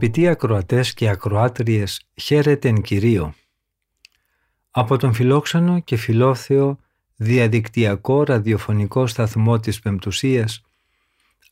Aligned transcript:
Αγαπητοί 0.00 0.28
ακροατές 0.28 0.94
και 0.94 1.08
ακροάτριες, 1.08 2.02
χαίρετε 2.14 2.68
εν 2.68 2.82
Κυρίω. 2.82 3.34
Από 4.70 4.96
τον 4.96 5.12
φιλόξενο 5.12 5.80
και 5.80 5.96
φιλόθεο 5.96 6.78
διαδικτυακό 7.16 8.22
ραδιοφωνικό 8.22 9.06
σταθμό 9.06 9.60
της 9.60 9.80
Πεμπτουσίας 9.80 10.62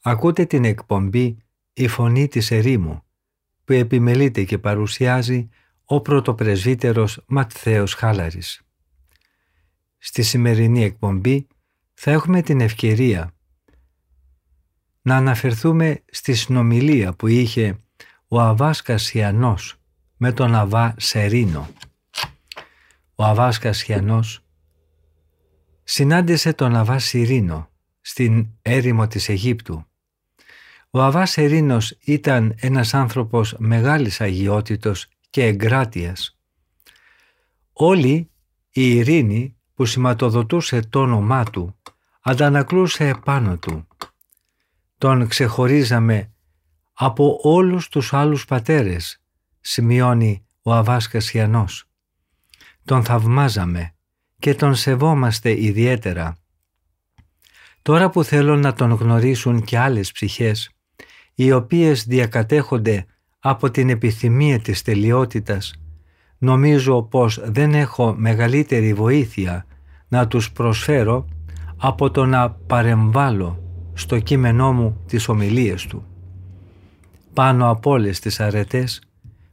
ακούτε 0.03 0.45
την 0.45 0.65
εκπομπή 0.65 1.37
«Η 1.73 1.89
Φωνή 1.89 2.29
της 2.29 2.51
Ερήμου» 2.51 3.03
που 3.65 3.73
επιμελείται 3.73 4.45
και 4.45 4.59
παρουσιάζει 4.59 5.49
ο 5.85 6.01
πρωτοπρεσβύτερος 6.01 7.25
Ματθαίος 7.27 7.95
Χάλαρης. 7.95 8.63
Στη 9.99 10.23
σημερινή 10.23 10.85
εκπομπή 10.85 11.47
θα 11.95 12.11
έχουμε 12.11 12.43
την 12.43 12.61
ευκαιρία 12.61 13.35
να 15.03 15.17
αναφερθούμε 15.17 16.03
στη 16.11 16.35
συνομιλία 16.35 17.13
που 17.13 17.27
είχε 17.27 17.81
ο 18.29 18.41
Αβάς 18.41 18.83
Κασιανός 18.83 19.77
με 20.17 20.33
τον 20.33 20.55
Αβά 20.55 20.95
Σερίνο. 20.99 21.69
Ο 23.15 23.25
Αβάς 23.25 23.59
Κασιανός 23.59 24.45
συνάντησε 25.85 26.53
τον 26.53 26.77
Αβά 26.77 26.99
Σιρίνο 26.99 27.71
στην 28.01 28.47
έρημο 28.63 29.07
της 29.07 29.29
Αιγύπτου. 29.29 29.87
Ο 30.91 31.03
Αβάς 31.03 31.31
Σερίνος 31.31 31.97
ήταν 32.01 32.55
ένας 32.61 32.95
άνθρωπος 32.95 33.55
μεγάλης 33.59 34.21
αγιότητος 34.21 35.09
και 35.31 35.45
εγκράτειας. 35.45 36.39
Όλη 37.73 38.31
η 38.71 38.97
ειρήνη 38.97 39.57
που 39.75 39.85
σηματοδοτούσε 39.85 40.81
το 40.81 41.01
όνομά 41.01 41.45
του 41.45 41.77
αντανακλούσε 42.21 43.09
επάνω 43.09 43.59
του. 43.59 43.87
Τον 44.99 45.29
ξεχωρίζαμε 45.29 46.31
από 46.99 47.39
όλους 47.43 47.89
τους 47.89 48.13
άλλους 48.13 48.45
πατέρες, 48.45 49.23
σημειώνει 49.61 50.47
ο 50.63 50.73
Αβάς 50.73 51.09
Κασιανός. 51.09 51.85
Τον 52.85 53.05
θαυμάζαμε 53.05 53.95
και 54.39 54.55
τον 54.55 54.75
σεβόμαστε 54.75 55.63
ιδιαίτερα. 55.63 56.37
Τώρα 57.83 58.11
που 58.11 58.25
θέλω 58.25 58.57
να 58.57 58.73
τον 58.73 58.93
γνωρίσουν 58.93 59.63
και 59.63 59.79
άλλες 59.79 60.13
ψυχές, 60.13 60.71
οι 61.35 61.53
οποίες 61.53 62.05
διακατέχονται 62.07 63.07
από 63.39 63.71
την 63.71 63.89
επιθυμία 63.89 64.59
της 64.59 64.83
τελειότητας, 64.83 65.75
νομίζω 66.39 67.03
πως 67.03 67.41
δεν 67.45 67.75
έχω 67.75 68.15
μεγαλύτερη 68.19 68.95
βοήθεια 68.95 69.67
να 70.09 70.27
τους 70.27 70.53
προσφέρω 70.53 71.29
από 71.77 72.11
το 72.11 72.27
να 72.27 72.51
παρεμβάλλω 72.51 73.63
στο 73.95 74.19
κείμενό 74.19 74.73
μου 74.73 75.05
τις 75.07 75.29
ομιλίες 75.29 75.87
του 75.87 76.16
πάνω 77.37 77.71
από 77.71 77.91
όλες 77.91 78.21
τις 78.21 78.41
αρετές 78.41 79.03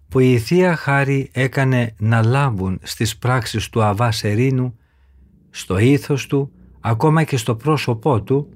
που 0.10 0.20
η 0.20 0.40
Θεία 0.40 0.76
Χάρη 0.76 1.30
έκανε 1.34 1.96
να 1.98 2.24
λάβουν 2.24 2.80
στις 2.84 3.18
πράξεις 3.18 3.70
του 3.70 3.84
Αβά 3.84 4.12
Σερίνου, 4.12 4.78
στο 5.50 5.78
ήθος 5.78 6.28
του, 6.28 6.52
ακόμα 6.80 7.24
και 7.24 7.38
στο 7.38 7.56
πρόσωπό 7.56 8.22
του, 8.22 8.50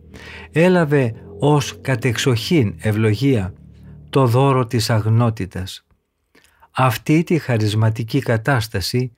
έλαβε 0.51 1.13
ως 1.39 1.81
κατεξοχήν 1.81 2.75
ευλογία 2.79 3.53
το 4.09 4.25
δώρο 4.25 4.65
της 4.65 4.89
αγνότητας. 4.89 5.85
Αυτή 6.71 7.23
τη 7.23 7.37
χαρισματική 7.37 8.19
κατάσταση 8.19 9.11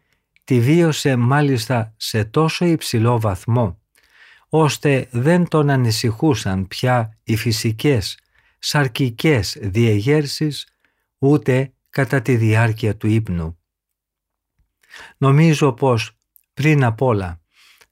τη 0.44 0.59
βίωσε 0.59 1.16
μάλιστα 1.16 1.94
σε 1.98 2.24
τόσο 2.24 2.66
υψηλό 2.66 3.19
βαθμό, 3.19 3.80
ώστε 4.50 5.08
δεν 5.12 5.48
τον 5.48 5.69
ανησυχούσαν 5.69 6.68
πια 6.68 7.18
οι 7.24 7.36
φυσικές 7.36 8.18
σαρκικές 8.59 9.58
διεγέρσεις 9.62 10.68
ούτε 11.18 11.74
κατά 11.90 12.22
τη 12.22 12.36
διάρκεια 12.36 12.97
του 12.97 13.08
ύπνου. 13.08 13.59
Νομίζω 15.18 15.74
πως 15.74 16.12
πριν 16.53 16.84
απ' 16.84 17.02
όλα 17.02 17.42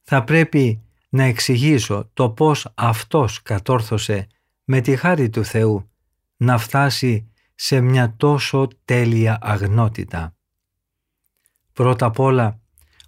θα 0.04 0.24
πρέπει 0.24 0.82
να 1.10 1.24
εξηγήσω 1.24 2.10
το 2.14 2.30
πώς 2.30 2.72
αυτός 2.76 3.42
κατόρθωσε 3.42 4.28
με 4.64 4.82
τη 4.82 4.96
χάρη 4.96 5.30
του 5.30 5.46
Θεού 5.46 5.90
να 6.38 6.58
φτάσει 6.58 7.32
σε 7.56 7.82
μια 7.82 8.16
τόσο 8.16 8.68
τέλεια 8.86 9.38
αγνότητα. 9.42 10.36
Πρώτα 11.74 12.06
απ' 12.06 12.20
όλα, 12.20 12.62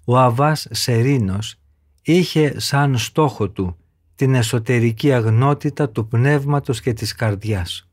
ο 0.05 0.17
Αβάς 0.17 0.67
Σερίνος 0.69 1.55
είχε 2.01 2.59
σαν 2.59 2.97
στόχο 2.97 3.49
του 3.49 3.78
την 4.19 4.35
εσωτερική 4.35 5.13
αγνότητα 5.13 5.89
του 5.89 6.07
πνεύματος 6.07 6.81
και 6.81 6.93
της 6.93 7.15
καρδιάς. 7.15 7.89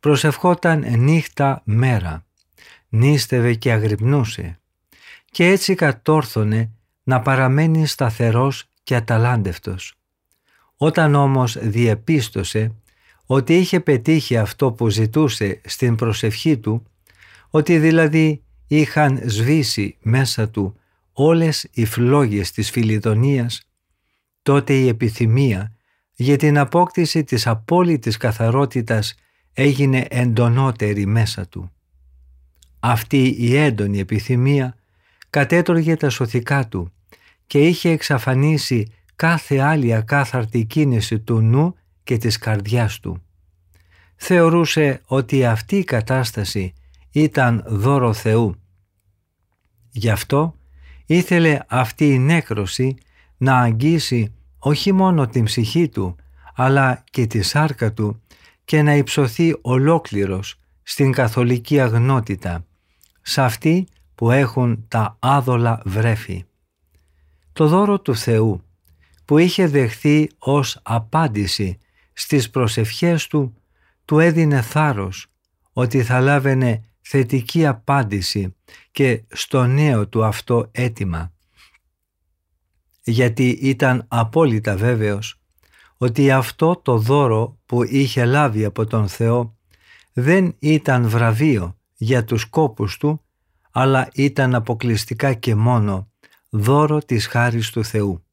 Προσευχόταν 0.00 0.84
νύχτα 0.98 1.62
μέρα, 1.64 2.26
νίστευε 2.88 3.54
και 3.54 3.72
αγρυπνούσε 3.72 4.58
και 5.30 5.46
έτσι 5.46 5.74
κατόρθωνε 5.74 6.70
να 7.02 7.20
παραμένει 7.20 7.86
σταθερός 7.86 8.70
και 8.82 8.94
αταλάντευτος. 8.94 9.94
Όταν 10.76 11.14
όμως 11.14 11.56
διεπίστωσε 11.60 12.74
ότι 13.26 13.56
είχε 13.56 13.80
πετύχει 13.80 14.36
αυτό 14.36 14.72
που 14.72 14.88
ζητούσε 14.88 15.60
στην 15.64 15.96
προσευχή 15.96 16.58
του, 16.58 16.82
ότι 17.50 17.78
δηλαδή 17.78 18.42
είχαν 18.66 19.20
σβήσει 19.24 19.96
μέσα 20.02 20.48
του 20.48 20.76
όλες 21.12 21.68
οι 21.72 21.84
φλόγες 21.84 22.50
της 22.50 22.70
φιλιδονίας 22.70 23.67
τότε 24.48 24.74
η 24.74 24.88
επιθυμία 24.88 25.72
για 26.14 26.36
την 26.36 26.58
απόκτηση 26.58 27.24
της 27.24 27.46
απόλυτης 27.46 28.16
καθαρότητας 28.16 29.14
έγινε 29.52 30.06
εντονότερη 30.10 31.06
μέσα 31.06 31.46
του. 31.48 31.70
Αυτή 32.80 33.36
η 33.38 33.56
έντονη 33.56 33.98
επιθυμία 33.98 34.74
κατέτρωγε 35.30 35.96
τα 35.96 36.10
σωθικά 36.10 36.68
του 36.68 36.92
και 37.46 37.66
είχε 37.66 37.90
εξαφανίσει 37.90 38.92
κάθε 39.16 39.58
άλλη 39.58 39.94
ακάθαρτη 39.94 40.64
κίνηση 40.64 41.18
του 41.18 41.40
νου 41.40 41.74
και 42.04 42.16
της 42.16 42.38
καρδιάς 42.38 43.00
του. 43.00 43.22
Θεωρούσε 44.16 45.00
ότι 45.04 45.44
αυτή 45.44 45.76
η 45.76 45.84
κατάσταση 45.84 46.72
ήταν 47.10 47.64
δώρο 47.66 48.12
Θεού. 48.12 48.54
Γι' 49.90 50.10
αυτό 50.10 50.54
ήθελε 51.06 51.58
αυτή 51.68 52.08
η 52.08 52.18
νέκρωση 52.18 52.96
να 53.36 53.58
αγγίσει 53.58 54.32
όχι 54.58 54.92
μόνο 54.92 55.26
την 55.26 55.44
ψυχή 55.44 55.88
του, 55.88 56.16
αλλά 56.54 57.04
και 57.10 57.26
τη 57.26 57.42
σάρκα 57.42 57.92
του 57.92 58.22
και 58.64 58.82
να 58.82 58.94
υψωθεί 58.94 59.58
ολόκληρος 59.60 60.60
στην 60.82 61.12
καθολική 61.12 61.80
αγνότητα, 61.80 62.66
σε 63.22 63.42
αυτή 63.42 63.86
που 64.14 64.30
έχουν 64.30 64.84
τα 64.88 65.16
άδολα 65.18 65.82
βρέφη. 65.84 66.44
Το 67.52 67.66
δώρο 67.66 68.00
του 68.00 68.16
Θεού 68.16 68.62
που 69.24 69.38
είχε 69.38 69.66
δεχθεί 69.66 70.30
ως 70.38 70.80
απάντηση 70.82 71.78
στις 72.12 72.50
προσευχές 72.50 73.26
του, 73.26 73.54
του 74.04 74.18
έδινε 74.18 74.62
θάρρος 74.62 75.26
ότι 75.72 76.02
θα 76.02 76.20
λάβαινε 76.20 76.82
θετική 77.00 77.66
απάντηση 77.66 78.54
και 78.90 79.22
στο 79.28 79.66
νέο 79.66 80.08
του 80.08 80.24
αυτό 80.24 80.68
αίτημα 80.72 81.32
γιατί 83.10 83.48
ήταν 83.48 84.04
απόλυτα 84.08 84.76
βέβαιος 84.76 85.40
ότι 85.96 86.30
αυτό 86.30 86.76
το 86.76 86.98
δώρο 86.98 87.58
που 87.66 87.84
είχε 87.84 88.24
λάβει 88.24 88.64
από 88.64 88.86
τον 88.86 89.08
Θεό 89.08 89.56
δεν 90.12 90.56
ήταν 90.58 91.08
βραβείο 91.08 91.78
για 91.96 92.24
τους 92.24 92.44
κόπους 92.44 92.96
του, 92.96 93.22
αλλά 93.70 94.08
ήταν 94.14 94.54
αποκλειστικά 94.54 95.34
και 95.34 95.54
μόνο 95.54 96.10
δώρο 96.48 96.98
της 96.98 97.26
χάρης 97.26 97.70
του 97.70 97.84
Θεού. 97.84 98.24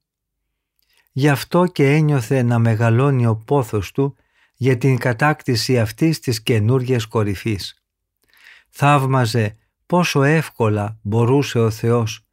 Γι' 1.11 1.29
αυτό 1.29 1.65
και 1.65 1.93
ένιωθε 1.93 2.41
να 2.41 2.59
μεγαλώνει 2.59 3.25
ο 3.25 3.35
πόθος 3.35 3.91
του 3.91 4.15
για 4.55 4.77
την 4.77 4.97
κατάκτηση 4.97 5.79
αυτής 5.79 6.19
της 6.19 6.41
καινούργιας 6.41 7.05
κορυφής. 7.05 7.83
Θαύμαζε 8.69 9.57
πόσο 9.85 10.23
εύκολα 10.23 10.99
μπορούσε 11.01 11.59
ο 11.59 11.69
Θεός 11.69 12.24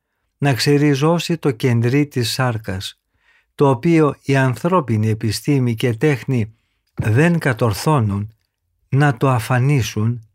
να 0.43 0.55
ξεριζώσει 0.55 1.37
το 1.37 1.51
κεντρί 1.51 2.07
της 2.07 2.33
σάρκας, 2.33 3.01
το 3.55 3.69
οποίο 3.69 4.15
η 4.23 4.37
ανθρώπινη 4.37 5.09
επιστήμη 5.09 5.75
και 5.75 5.95
τέχνη 5.95 6.55
δεν 6.95 7.39
κατορθώνουν 7.39 8.33
να 8.89 9.17
το 9.17 9.31
αφανίσουν 9.31 10.29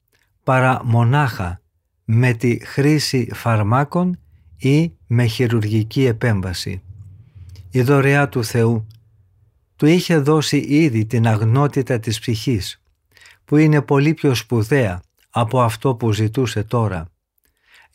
παρά 0.44 0.82
μονάχα 0.84 1.62
με 2.06 2.34
τη 2.34 2.66
χρήση 2.66 3.30
φαρμάκων 3.34 4.20
ή 4.58 4.94
με 5.08 5.26
χειρουργική 5.26 6.06
επέμβαση. 6.06 6.82
Η 7.72 7.82
δωρεά 7.82 8.30
του 8.30 8.44
Θεού 8.44 8.88
του 9.76 9.86
είχε 9.86 10.18
δώσει 10.18 10.58
ήδη 10.58 11.06
την 11.06 11.28
αγνότητα 11.28 12.00
της 12.00 12.20
ψυχής, 12.20 12.82
που 13.46 13.58
είναι 13.58 13.82
πολύ 13.82 14.14
πιο 14.14 14.36
σπουδαία 14.36 15.02
από 15.30 15.62
αυτό 15.62 15.96
που 15.96 16.12
ζητούσε 16.12 16.64
τώρα, 16.64 17.08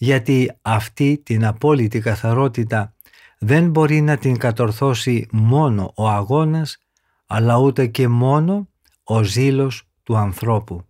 γιατί 0.02 0.52
αυτή 0.62 1.22
την 1.24 1.44
απόλυτη 1.44 2.00
καθαρότητα 2.00 2.94
δεν 3.38 3.70
μπορεί 3.70 4.00
να 4.00 4.16
την 4.16 4.36
κατορθώσει 4.36 5.26
μόνο 5.32 5.92
ο 5.96 6.08
αγώνας, 6.08 6.78
αλλά 7.26 7.56
ούτε 7.56 7.86
και 7.86 8.08
μόνο 8.08 8.68
ο 9.04 9.22
ζήλος 9.22 9.88
του 10.02 10.16
ανθρώπου. 10.16 10.86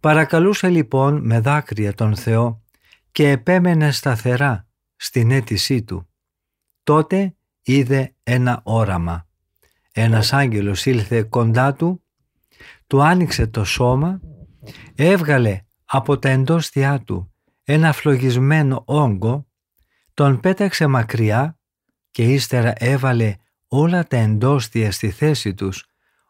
Παρακαλούσε 0.00 0.68
λοιπόν 0.68 1.26
με 1.26 1.40
δάκρυα 1.40 1.94
τον 1.94 2.16
Θεό 2.16 2.62
και 3.12 3.30
επέμενε 3.30 3.90
σταθερά 3.90 4.66
στην 4.96 5.30
αίτησή 5.30 5.82
του. 5.82 6.08
Τότε 6.82 7.36
είδε 7.62 8.14
ένα 8.22 8.60
όραμα. 8.62 9.26
Ένας 9.92 10.32
άγγελος 10.32 10.86
ήλθε 10.86 11.22
κοντά 11.22 11.74
του, 11.74 12.04
του 12.86 13.02
άνοιξε 13.02 13.46
το 13.46 13.64
σώμα, 13.64 14.20
έβγαλε 14.94 15.60
από 15.84 16.18
τα 16.18 16.28
εντόστια 16.28 17.00
του 17.00 17.28
ένα 17.64 17.92
φλογισμένο 17.92 18.82
όγκο, 18.86 19.46
τον 20.14 20.40
πέταξε 20.40 20.86
μακριά 20.86 21.58
και 22.10 22.32
ύστερα 22.32 22.72
έβαλε 22.76 23.36
όλα 23.68 24.06
τα 24.06 24.16
εντόστια 24.16 24.92
στη 24.92 25.10
θέση 25.10 25.54
τους 25.54 25.86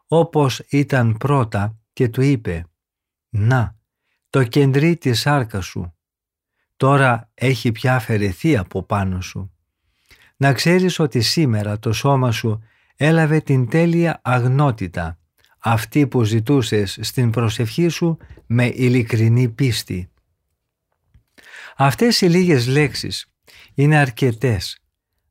όπως 0.07 0.59
ήταν 0.59 1.17
πρώτα 1.17 1.77
και 1.93 2.09
του 2.09 2.21
είπε 2.21 2.65
«Να, 3.29 3.75
το 4.29 4.43
κεντρί 4.43 4.97
της 4.97 5.19
σάρκας 5.19 5.65
σου, 5.65 5.93
τώρα 6.77 7.31
έχει 7.33 7.71
πια 7.71 7.95
αφαιρεθεί 7.95 8.57
από 8.57 8.83
πάνω 8.83 9.21
σου. 9.21 9.51
Να 10.37 10.53
ξέρεις 10.53 10.99
ότι 10.99 11.21
σήμερα 11.21 11.79
το 11.79 11.93
σώμα 11.93 12.31
σου 12.31 12.63
έλαβε 12.95 13.39
την 13.39 13.69
τέλεια 13.69 14.19
αγνότητα, 14.23 15.19
αυτή 15.59 16.07
που 16.07 16.23
ζητούσες 16.23 16.99
στην 17.01 17.29
προσευχή 17.29 17.87
σου 17.87 18.17
με 18.45 18.65
ειλικρινή 18.65 19.49
πίστη. 19.49 20.09
Αυτές 21.77 22.21
οι 22.21 22.29
λίγες 22.29 22.67
λέξεις 22.67 23.25
είναι 23.73 23.97
αρκετές 23.97 24.79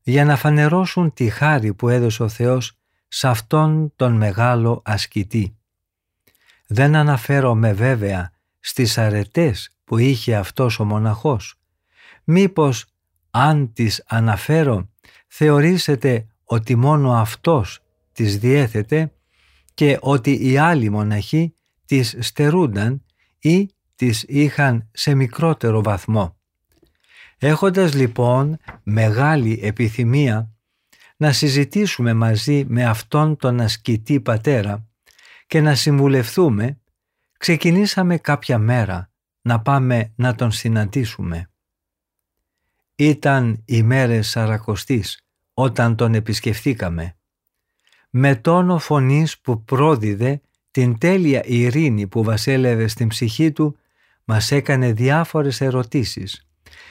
για 0.03 0.25
να 0.25 0.37
φανερώσουν 0.37 1.13
τη 1.13 1.31
χάρη 1.31 1.75
που 1.75 1.89
έδωσε 1.89 2.23
ο 2.23 2.29
Θεός 2.29 2.79
σε 3.09 3.29
αυτόν 3.29 3.93
τον 3.97 4.13
μεγάλο 4.13 4.83
ασκητή. 4.85 5.57
Δεν 6.67 6.95
αναφέρομαι 6.95 7.73
βέβαια 7.73 8.33
στις 8.61 8.99
αρετές 8.99 9.77
που 9.85 9.99
είχε 9.99 10.37
αυτός 10.37 10.79
ο 10.79 10.85
μοναχός. 10.85 11.55
Μήπως 12.25 12.87
αν 13.31 13.73
τις 13.73 14.05
αναφέρω 14.07 14.89
θεωρήσετε 15.27 16.27
ότι 16.45 16.77
μόνο 16.77 17.13
αυτός 17.13 17.83
τις 18.13 18.39
διέθετε 18.39 19.13
και 19.75 19.99
ότι 20.01 20.51
οι 20.51 20.59
άλλοι 20.59 20.91
μοναχοί 20.91 21.55
τις 21.85 22.17
στερούνταν 22.21 23.05
ή 23.39 23.71
τις 23.95 24.25
είχαν 24.29 24.89
σε 24.93 25.15
μικρότερο 25.15 25.83
βαθμό. 25.83 26.37
Έχοντας 27.39 27.95
λοιπόν 27.95 28.59
μεγάλη 28.83 29.61
επιθυμία 29.63 30.55
να 31.17 31.33
συζητήσουμε 31.33 32.13
μαζί 32.13 32.65
με 32.69 32.85
αυτόν 32.85 33.37
τον 33.37 33.61
ασκητή 33.61 34.21
πατέρα 34.21 34.87
και 35.47 35.61
να 35.61 35.75
συμβουλευτούμε, 35.75 36.81
ξεκινήσαμε 37.39 38.19
κάποια 38.19 38.59
μέρα 38.59 39.11
να 39.43 39.61
πάμε 39.61 40.13
να 40.17 40.35
τον 40.35 40.51
συναντήσουμε. 40.51 41.51
Ήταν 42.95 43.63
οι 43.65 43.83
μέρες 43.83 44.29
Σαρακοστής 44.29 45.25
όταν 45.55 45.97
τον 45.97 46.15
επισκεφθήκαμε. 46.15 47.17
Με 48.11 48.37
τόνο 48.37 48.79
φωνής 48.79 49.39
που 49.39 49.65
πρόδιδε 49.65 50.41
την 50.71 50.99
τέλεια 50.99 51.43
ειρήνη 51.45 52.07
που 52.07 52.23
βασέλευε 52.23 52.87
στην 52.87 53.09
ψυχή 53.09 53.53
του, 53.53 53.77
μας 54.25 54.51
έκανε 54.51 54.93
διάφορες 54.93 55.61
ερωτήσεις 55.61 56.47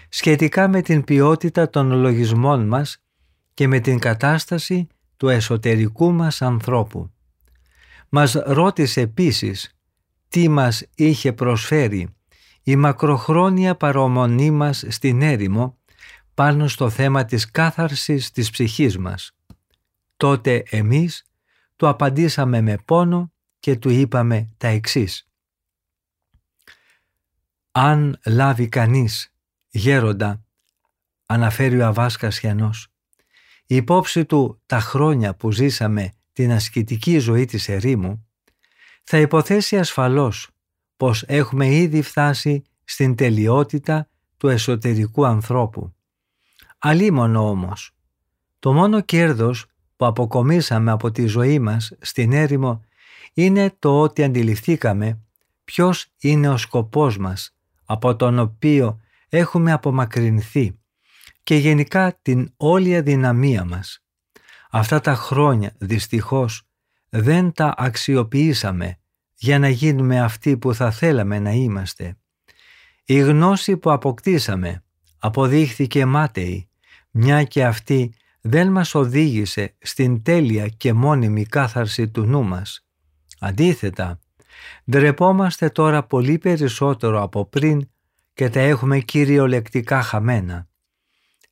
σχετικά 0.09 0.68
με 0.68 0.81
την 0.81 1.03
ποιότητα 1.03 1.69
των 1.69 1.91
λογισμών 1.91 2.68
μας 2.68 2.97
και 3.53 3.68
με 3.68 3.80
την 3.80 4.00
κατάσταση 4.00 4.88
του 5.18 5.30
εσωτερικού 5.30 6.12
μας 6.12 6.41
ανθρώπου. 6.41 7.12
Μας 8.09 8.33
ρώτησε 8.45 9.01
επίσης 9.01 9.77
τι 10.27 10.50
μας 10.50 10.85
είχε 10.95 11.33
προσφέρει 11.33 12.15
η 12.63 12.75
μακροχρόνια 12.75 13.75
παρομονή 13.75 14.51
μας 14.51 14.83
στην 14.88 15.21
έρημο 15.21 15.77
πάνω 16.33 16.68
στο 16.68 16.89
θέμα 16.89 17.25
της 17.25 17.51
κάθαρσης 17.51 18.31
της 18.31 18.50
ψυχής 18.50 18.97
μας. 18.97 19.31
Τότε 20.18 20.63
εμείς 20.69 21.24
του 21.75 21.88
απαντήσαμε 21.88 22.62
με 22.62 22.77
πόνο 22.85 23.31
και 23.59 23.75
του 23.75 23.89
είπαμε 23.89 24.50
τα 24.57 24.68
εξής. 24.68 25.27
«Αν 27.75 28.20
λάβει 28.25 28.68
κανείς 28.68 29.34
γέροντα», 29.70 30.44
αναφέρει 31.25 31.81
ο 31.81 31.86
Αβάσκας 31.88 32.40
Γιανός, 32.40 32.88
η 33.66 33.75
υπόψη 33.75 34.25
του 34.25 34.62
τα 34.66 34.80
χρόνια 34.80 35.36
που 35.36 35.52
ζήσαμε 35.52 36.14
την 36.34 36.52
ασκητική 36.52 37.18
ζωή 37.18 37.46
της 37.46 37.70
ερήμου, 37.70 38.28
θα 39.04 39.18
υποθέσει 39.18 39.78
ασφαλώς 39.78 40.50
πως 40.98 41.24
έχουμε 41.28 41.68
ήδη 41.68 42.02
φτάσει 42.02 42.64
στην 42.84 43.16
τελειότητα 43.16 44.10
του 44.38 44.48
εσωτερικού 44.48 45.26
ανθρώπου. 45.26 45.96
Αλίμονο 46.78 47.50
όμως, 47.50 47.92
το 48.60 48.74
μόνο 48.74 49.02
κέρδος 49.02 49.66
που 49.96 50.06
αποκομίσαμε 50.06 50.92
από 50.92 51.12
τη 51.12 51.26
ζωή 51.26 51.60
μας 51.60 51.92
στην 52.02 52.34
έρημο 52.34 52.84
είναι 53.34 53.76
το 53.80 54.02
ότι 54.02 54.24
αντιληφθήκαμε 54.24 55.19
ποιος 55.64 56.08
είναι 56.19 56.50
ο 56.50 56.58
σκοπός 56.58 57.18
μας 57.18 57.53
από 57.85 58.15
τον 58.15 58.39
οποίο 58.39 59.00
έχουμε 59.30 59.71
απομακρυνθεί 59.71 60.80
και 61.44 61.56
γενικά 61.56 62.19
την 62.21 62.53
όλη 62.57 62.95
αδυναμία 62.95 63.65
μας. 63.65 64.03
Αυτά 64.71 65.00
τα 65.00 65.15
χρόνια 65.15 65.74
δυστυχώς 65.77 66.68
δεν 67.09 67.51
τα 67.51 67.74
αξιοποιήσαμε 67.77 68.97
για 69.35 69.59
να 69.59 69.69
γίνουμε 69.69 70.21
αυτοί 70.21 70.57
που 70.57 70.73
θα 70.73 70.92
θέλαμε 70.92 71.40
να 71.40 71.52
είμαστε. 71.52 72.18
Η 73.06 73.19
γνώση 73.19 73.78
που 73.78 73.92
αποκτήσαμε 73.92 74.83
αποδείχθηκε 75.19 76.06
μάταιη, 76.06 76.69
μια 77.11 77.44
και 77.44 77.66
αυτή 77.66 78.13
δεν 78.42 78.71
μας 78.71 78.95
οδήγησε 78.95 79.75
στην 79.80 80.23
τέλεια 80.23 80.68
και 80.68 80.94
μόνιμη 80.94 81.45
κάθαρση 81.45 82.09
του 82.09 82.25
νου 82.25 82.44
μας. 82.44 82.85
Αντίθετα, 83.40 84.19
ντρεπόμαστε 84.92 85.70
τώρα 85.70 86.04
πολύ 86.04 86.38
περισσότερο 86.38 87.22
από 87.22 87.46
πριν 87.46 87.90
και 88.34 88.50
τα 88.50 88.60
έχουμε 88.60 89.00
κυριολεκτικά 89.00 90.02
χαμένα. 90.02 90.68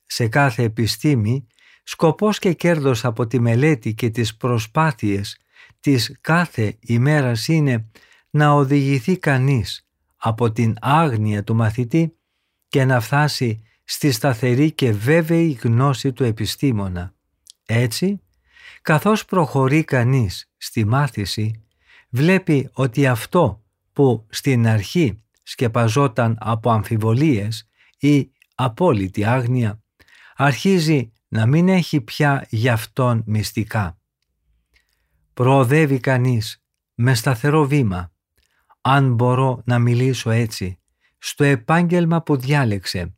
Σε 0.06 0.28
κάθε 0.28 0.62
επιστήμη, 0.62 1.46
σκοπός 1.82 2.38
και 2.38 2.52
κέρδος 2.52 3.04
από 3.04 3.26
τη 3.26 3.40
μελέτη 3.40 3.94
και 3.94 4.10
τις 4.10 4.36
προσπάθειες 4.36 5.36
της 5.80 6.16
κάθε 6.20 6.76
ημέρας 6.80 7.48
είναι 7.48 7.90
να 8.30 8.50
οδηγηθεί 8.52 9.18
κανείς 9.18 9.86
από 10.16 10.52
την 10.52 10.76
άγνοια 10.80 11.44
του 11.44 11.54
μαθητή 11.54 12.16
και 12.68 12.84
να 12.84 13.00
φτάσει 13.00 13.62
στη 13.84 14.12
σταθερή 14.12 14.72
και 14.72 14.92
βέβαιη 14.92 15.58
γνώση 15.62 16.12
του 16.12 16.24
επιστήμονα. 16.24 17.14
Έτσι, 17.66 18.20
καθώς 18.82 19.24
προχωρεί 19.24 19.84
κανείς 19.84 20.50
στη 20.56 20.84
μάθηση, 20.84 21.64
βλέπει 22.12 22.70
ότι 22.72 23.06
αυτό 23.06 23.62
που 23.92 24.26
στην 24.30 24.66
αρχή 24.66 25.22
σκεπαζόταν 25.42 26.36
από 26.40 26.70
αμφιβολίες 26.70 27.68
ή 27.98 28.30
απόλυτη 28.54 29.24
άγνοια, 29.24 29.82
αρχίζει 30.36 31.12
να 31.28 31.46
μην 31.46 31.68
έχει 31.68 32.00
πια 32.00 32.46
γι' 32.50 32.68
αυτόν 32.68 33.22
μυστικά 33.26 33.96
προοδεύει 35.34 36.00
κανείς 36.00 36.62
με 36.94 37.14
σταθερό 37.14 37.66
βήμα, 37.66 38.12
αν 38.80 39.14
μπορώ 39.14 39.62
να 39.64 39.78
μιλήσω 39.78 40.30
έτσι, 40.30 40.78
στο 41.18 41.44
επάγγελμα 41.44 42.22
που 42.22 42.36
διάλεξε 42.36 43.14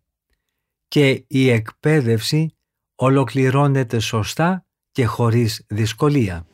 και 0.89 1.25
η 1.27 1.51
εκπαίδευση 1.51 2.57
ολοκληρώνεται 2.95 3.99
σωστά 3.99 4.67
και 4.93 5.05
χωρίς 5.05 5.65
δυσκολία. 5.69 6.47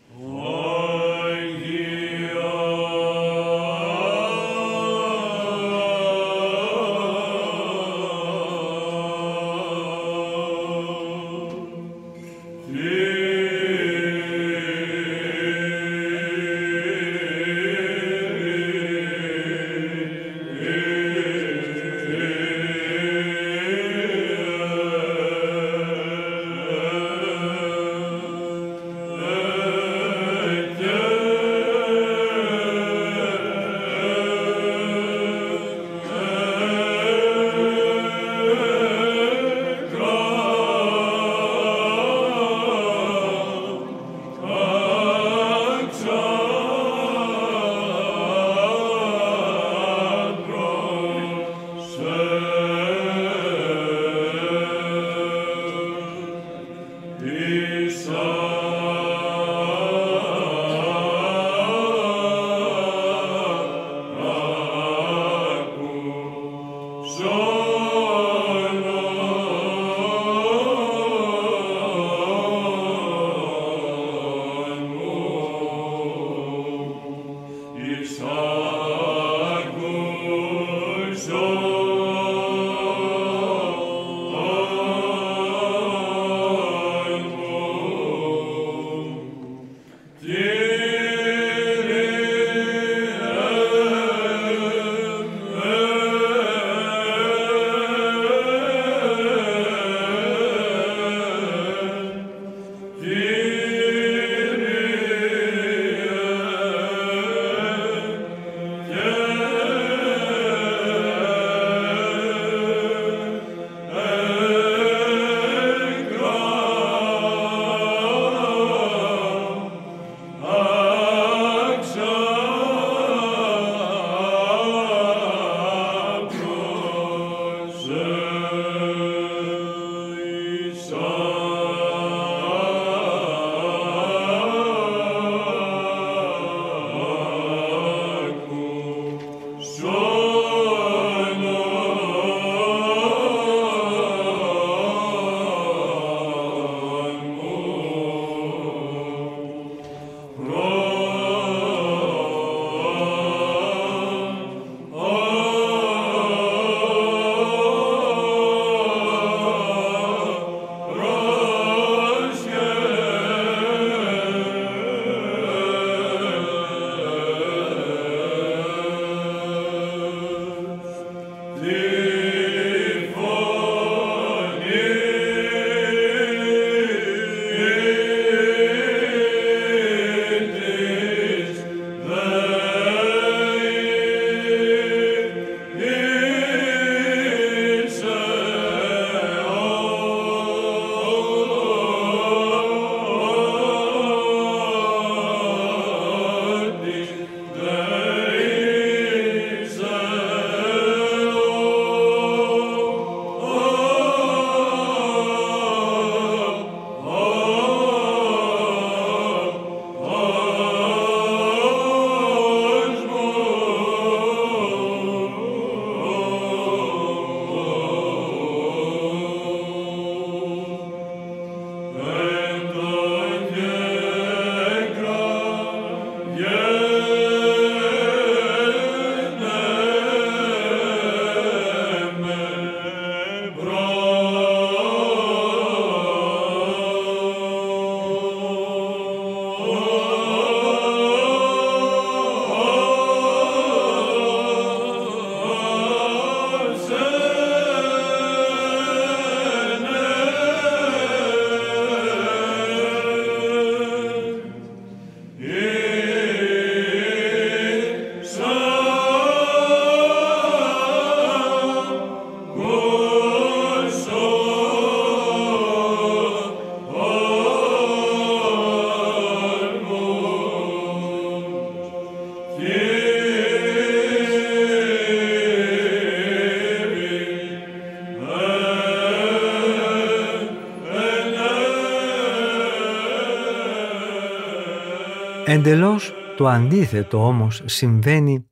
Εντελώς 285.52 286.12
το 286.36 286.48
αντίθετο 286.48 287.26
όμως 287.26 287.62
συμβαίνει 287.64 288.50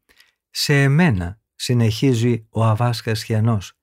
σε 0.50 0.82
εμένα, 0.82 1.40
συνεχίζει 1.54 2.46
ο 2.50 2.64
Αβάς 2.64 3.00
Κασιανός, 3.02 3.78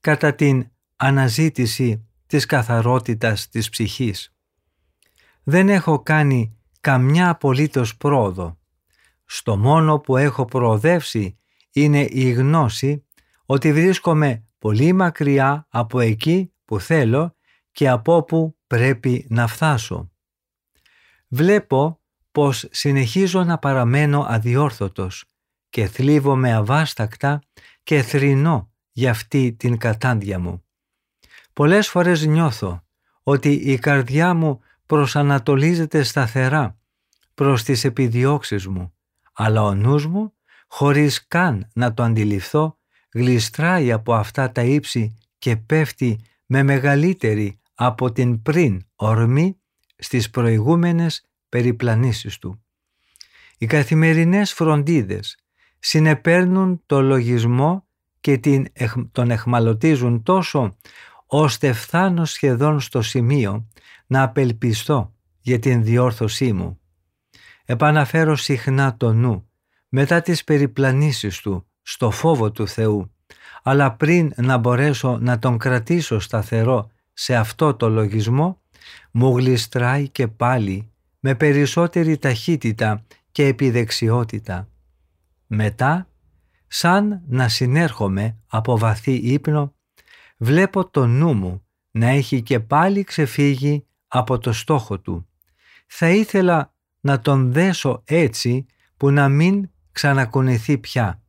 κατά 0.00 0.34
την 0.34 0.70
αναζήτηση 0.96 2.08
της 2.26 2.46
καθαρότητας 2.46 3.48
της 3.48 3.68
ψυχής. 3.68 4.36
Δεν 5.42 5.68
έχω 5.68 6.02
κάνει 6.02 6.58
καμιά 6.80 7.28
απολύτως 7.28 7.96
πρόοδο. 7.96 8.58
Στο 9.24 9.56
μόνο 9.56 9.98
που 9.98 10.16
έχω 10.16 10.44
προοδεύσει 10.44 11.38
είναι 11.72 12.00
η 12.10 12.30
γνώση 12.30 13.06
ότι 13.46 13.72
βρίσκομαι 13.72 14.44
πολύ 14.58 14.92
μακριά 14.92 15.66
από 15.70 16.00
εκεί 16.00 16.52
που 16.64 16.80
θέλω 16.80 17.36
και 17.72 17.88
από 17.88 18.16
όπου 18.16 18.56
πρέπει 18.66 19.26
να 19.28 19.46
φτάσω. 19.46 20.10
Βλέπω 21.28 22.01
πως 22.32 22.68
συνεχίζω 22.70 23.44
να 23.44 23.58
παραμένω 23.58 24.26
αδιόρθωτος 24.28 25.24
και 25.70 25.86
θλίβομαι 25.86 26.52
αβάστακτα 26.52 27.42
και 27.82 28.02
θρηνώ 28.02 28.70
για 28.92 29.10
αυτή 29.10 29.52
την 29.52 29.78
κατάντια 29.78 30.38
μου. 30.38 30.64
Πολλές 31.52 31.88
φορές 31.88 32.26
νιώθω 32.26 32.84
ότι 33.22 33.52
η 33.52 33.78
καρδιά 33.78 34.34
μου 34.34 34.60
προσανατολίζεται 34.86 36.02
σταθερά 36.02 36.76
προς 37.34 37.62
τις 37.62 37.84
επιδιώξεις 37.84 38.66
μου, 38.66 38.92
αλλά 39.32 39.62
ο 39.62 39.74
νους 39.74 40.06
μου, 40.06 40.32
χωρίς 40.66 41.26
καν 41.26 41.70
να 41.74 41.94
το 41.94 42.02
αντιληφθώ, 42.02 42.78
γλιστράει 43.12 43.92
από 43.92 44.14
αυτά 44.14 44.52
τα 44.52 44.62
ύψη 44.62 45.16
και 45.38 45.56
πέφτει 45.56 46.20
με 46.46 46.62
μεγαλύτερη 46.62 47.60
από 47.74 48.12
την 48.12 48.42
πριν 48.42 48.86
ορμή 48.94 49.56
στις 49.96 50.30
προηγούμενες 50.30 51.31
περιπλανήσεις 51.52 52.38
του. 52.38 52.64
Οι 53.58 53.66
καθημερινές 53.66 54.52
φροντίδες 54.52 55.38
συνεπέρνουν 55.78 56.82
το 56.86 57.00
λογισμό 57.00 57.86
και 58.20 58.38
την, 58.38 58.66
τον 59.12 59.30
εχμαλωτίζουν 59.30 60.22
τόσο 60.22 60.76
ώστε 61.26 61.72
φτάνω 61.72 62.24
σχεδόν 62.24 62.80
στο 62.80 63.02
σημείο 63.02 63.68
να 64.06 64.22
απελπιστώ 64.22 65.14
για 65.40 65.58
την 65.58 65.82
διόρθωσή 65.82 66.52
μου. 66.52 66.80
Επαναφέρω 67.64 68.36
συχνά 68.36 68.96
το 68.96 69.12
νου 69.12 69.50
μετά 69.88 70.20
τις 70.20 70.44
περιπλανήσεις 70.44 71.40
του 71.40 71.66
στο 71.82 72.10
φόβο 72.10 72.52
του 72.52 72.68
Θεού, 72.68 73.14
αλλά 73.62 73.92
πριν 73.92 74.32
να 74.36 74.56
μπορέσω 74.56 75.18
να 75.20 75.38
τον 75.38 75.58
κρατήσω 75.58 76.18
σταθερό 76.18 76.90
σε 77.12 77.34
αυτό 77.34 77.74
το 77.74 77.88
λογισμό, 77.88 78.60
μου 79.10 79.38
γλιστράει 79.38 80.08
και 80.08 80.28
πάλι 80.28 80.91
με 81.24 81.34
περισσότερη 81.34 82.18
ταχύτητα 82.18 83.04
και 83.32 83.46
επιδεξιότητα. 83.46 84.68
Μετά, 85.46 86.08
σαν 86.66 87.22
να 87.28 87.48
συνέρχομαι 87.48 88.36
από 88.46 88.78
βαθύ 88.78 89.12
ύπνο, 89.12 89.74
βλέπω 90.36 90.90
το 90.90 91.06
νου 91.06 91.34
μου 91.34 91.66
να 91.90 92.06
έχει 92.06 92.42
και 92.42 92.60
πάλι 92.60 93.04
ξεφύγει 93.04 93.86
από 94.08 94.38
το 94.38 94.52
στόχο 94.52 94.98
του. 95.00 95.28
Θα 95.86 96.08
ήθελα 96.08 96.74
να 97.00 97.20
τον 97.20 97.52
δέσω 97.52 98.02
έτσι 98.04 98.66
που 98.96 99.10
να 99.10 99.28
μην 99.28 99.70
ξανακουνηθεί 99.92 100.78
πια. 100.78 101.22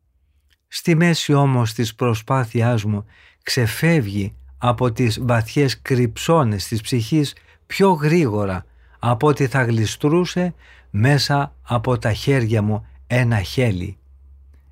Στη 0.67 0.95
μέση 0.95 1.33
όμως 1.33 1.73
της 1.73 1.95
προσπάθειάς 1.95 2.83
μου 2.83 3.05
ξεφεύγει 3.43 4.35
από 4.57 4.91
τις 4.91 5.19
βαθιές 5.21 5.81
κρυψώνες 5.81 6.67
της 6.67 6.81
ψυχής 6.81 7.35
πιο 7.65 7.91
γρήγορα 7.91 8.65
από 9.05 9.27
ότι 9.27 9.47
θα 9.47 9.63
γλιστρούσε 9.63 10.53
μέσα 10.89 11.55
από 11.61 11.97
τα 11.97 12.13
χέρια 12.13 12.61
μου 12.61 12.87
ένα 13.07 13.41
χέλι. 13.41 13.97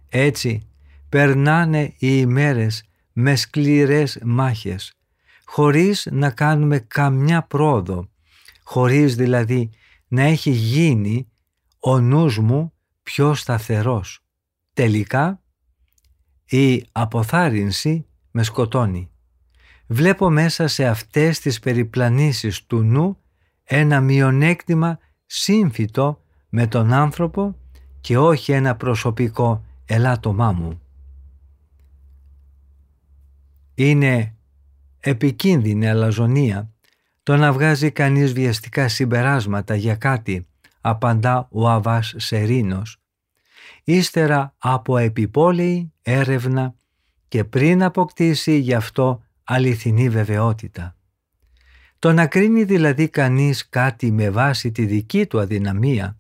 Έτσι 0.10 0.68
περνάνε 1.10 1.82
οι 1.84 1.98
ημέρες 2.00 2.84
με 3.14 3.36
σκληρές 3.36 4.20
μάχες, 4.24 4.94
χωρίς 5.46 6.08
να 6.12 6.30
κάνουμε 6.30 6.80
καμιά 6.80 7.44
πρόοδο, 7.44 8.10
χωρίς 8.64 9.16
δηλαδή 9.16 9.70
να 10.08 10.22
έχει 10.22 10.52
γίνει 10.52 11.28
ο 11.80 12.00
νους 12.00 12.38
μου 12.38 12.74
πιο 13.04 13.34
σταθερός. 13.34 14.24
Τελικά 14.74 15.42
η 16.46 16.86
αποθάρρυνση 16.92 18.06
με 18.32 18.44
σκοτώνει. 18.44 19.10
Βλέπω 19.88 20.30
μέσα 20.30 20.68
σε 20.68 20.86
αυτές 20.86 21.40
τις 21.40 21.60
περιπλανήσεις 21.60 22.66
του 22.66 22.82
νου 22.82 23.21
ένα 23.64 24.02
μειονέκτημα 24.02 25.00
σύμφυτο 25.26 26.22
με 26.50 26.68
τον 26.68 26.94
άνθρωπο 26.94 27.56
και 28.02 28.18
όχι 28.18 28.52
ένα 28.52 28.76
προσωπικό 28.76 29.66
ελάττωμά 29.86 30.52
μου. 30.52 30.82
Είναι 33.76 34.36
επικίνδυνη 35.00 35.90
αλαζονία 35.90 36.72
το 37.24 37.38
να 37.38 37.54
βγάζει 37.54 37.92
κανείς 37.92 38.34
βιαστικά 38.34 38.88
συμπεράσματα 38.88 39.76
για 39.76 39.96
κάτι, 39.96 40.48
απαντά 40.82 41.48
ο 41.52 41.70
Αβάς 41.70 42.14
Σερίνος, 42.18 42.98
ύστερα 43.84 44.56
από 44.58 44.98
επιπόλαιη 44.98 45.92
έρευνα 46.02 46.76
και 47.28 47.44
πριν 47.44 47.84
αποκτήσει 47.84 48.58
γι' 48.58 48.74
αυτό 48.74 49.24
αληθινή 49.44 50.10
βεβαιότητα. 50.10 50.96
Το 52.02 52.14
να 52.14 52.28
κρίνει 52.28 52.64
δηλαδή 52.64 53.10
κανείς 53.10 53.70
κάτι 53.70 54.12
με 54.12 54.30
βάση 54.30 54.72
τη 54.72 54.86
δική 54.86 55.26
του 55.28 55.40
αδυναμία, 55.40 56.20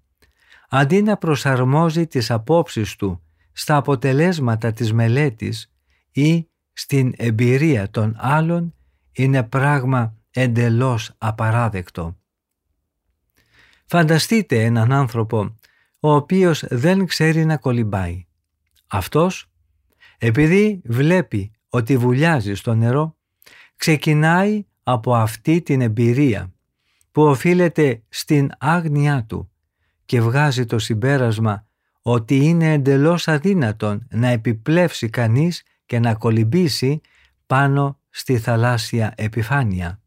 αντί 0.70 1.02
να 1.02 1.18
προσαρμόζει 1.18 2.08
τις 2.08 2.32
απόψεις 2.32 2.96
του 2.96 3.24
στα 3.52 3.76
αποτελέσματα 3.76 4.72
της 4.72 4.94
μελέτης 4.94 5.74
ή 6.12 6.48
στην 6.74 7.14
εμπειρία 7.18 7.90
των 7.90 8.16
άλλων, 8.20 8.74
είναι 9.12 9.44
πράγμα 9.44 10.16
εντελώς 10.32 11.14
απαράδεκτο. 11.18 12.18
Φανταστείτε 13.86 14.64
έναν 14.64 14.92
άνθρωπο 14.92 15.58
ο 16.00 16.14
οποίος 16.14 16.64
δεν 16.70 17.06
ξέρει 17.06 17.46
να 17.46 17.58
κολυμπάει. 17.58 18.26
Αυτός, 18.88 19.52
επειδή 20.18 20.82
βλέπει 20.86 21.52
ότι 21.70 21.98
βουλιάζει 21.98 22.54
στο 22.54 22.76
νερό, 22.76 23.18
ξεκινάει 23.76 24.66
από 24.92 25.16
αυτή 25.16 25.62
την 25.62 25.82
εμπειρία 25.82 26.54
που 27.12 27.22
οφείλεται 27.22 28.04
στην 28.10 28.52
άγνοιά 28.58 29.26
του 29.28 29.52
και 30.06 30.22
βγάζει 30.22 30.66
το 30.66 30.80
συμπέρασμα 30.80 31.66
ότι 32.02 32.36
είναι 32.36 32.74
εντελώς 32.74 33.28
αδύνατον 33.28 34.08
να 34.10 34.28
επιπλέψει 34.28 35.10
κανείς 35.10 35.64
και 35.86 36.00
να 36.00 36.14
κολυμπήσει 36.14 37.02
πάνω 37.46 38.00
στη 38.10 38.38
θαλάσσια 38.38 39.14
επιφάνεια. 39.18 40.02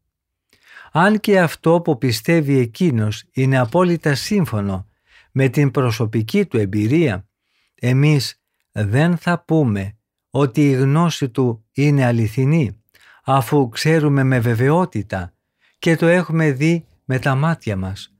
Αν 0.91 1.19
και 1.19 1.39
αυτό 1.39 1.81
που 1.81 1.97
πιστεύει 1.97 2.57
εκείνος 2.57 3.25
είναι 3.31 3.57
απόλυτα 3.57 4.15
σύμφωνο 4.15 4.87
με 5.31 5.47
την 5.49 5.71
προσωπική 5.71 6.45
του 6.45 6.57
εμπειρία, 6.57 7.27
εμείς 7.75 8.41
δεν 8.71 9.17
θα 9.17 9.43
πούμε 9.43 9.97
ότι 10.29 10.69
η 10.69 10.71
γνώση 10.71 11.29
του 11.29 11.65
είναι 11.71 12.05
αληθινή 12.05 12.83
αφού 13.25 13.69
ξέρουμε 13.69 14.23
με 14.23 14.39
βεβαιότητα 14.39 15.33
και 15.79 15.95
το 15.95 16.07
έχουμε 16.07 16.51
δει 16.51 16.85
με 17.05 17.19
τα 17.19 17.35
μάτια 17.35 17.75
μας 17.75 18.13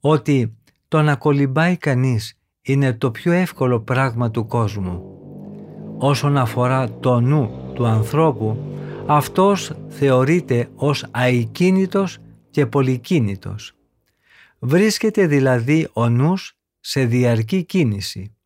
ότι 0.00 0.56
το 0.88 1.02
να 1.02 1.16
κολυμπάει 1.16 1.76
κανείς 1.76 2.38
είναι 2.62 2.92
το 2.92 3.10
πιο 3.10 3.32
εύκολο 3.32 3.80
πράγμα 3.80 4.30
του 4.30 4.46
κόσμου. 4.46 5.02
Όσον 5.98 6.36
αφορά 6.36 6.90
το 6.90 7.20
νου 7.20 7.72
του 7.74 7.86
ανθρώπου, 7.86 8.58
αυτός 9.06 9.72
θεωρείται 9.88 10.68
ως 10.74 11.06
αικίνητος 11.14 12.18
και 12.50 12.66
πολυκίνητος. 12.66 13.72
Βρίσκεται 14.58 15.26
δηλαδή 15.26 15.88
ο 15.92 16.08
νους 16.08 16.56
σε 16.80 17.04
διαρκή 17.04 17.64
κίνηση. 17.64 18.36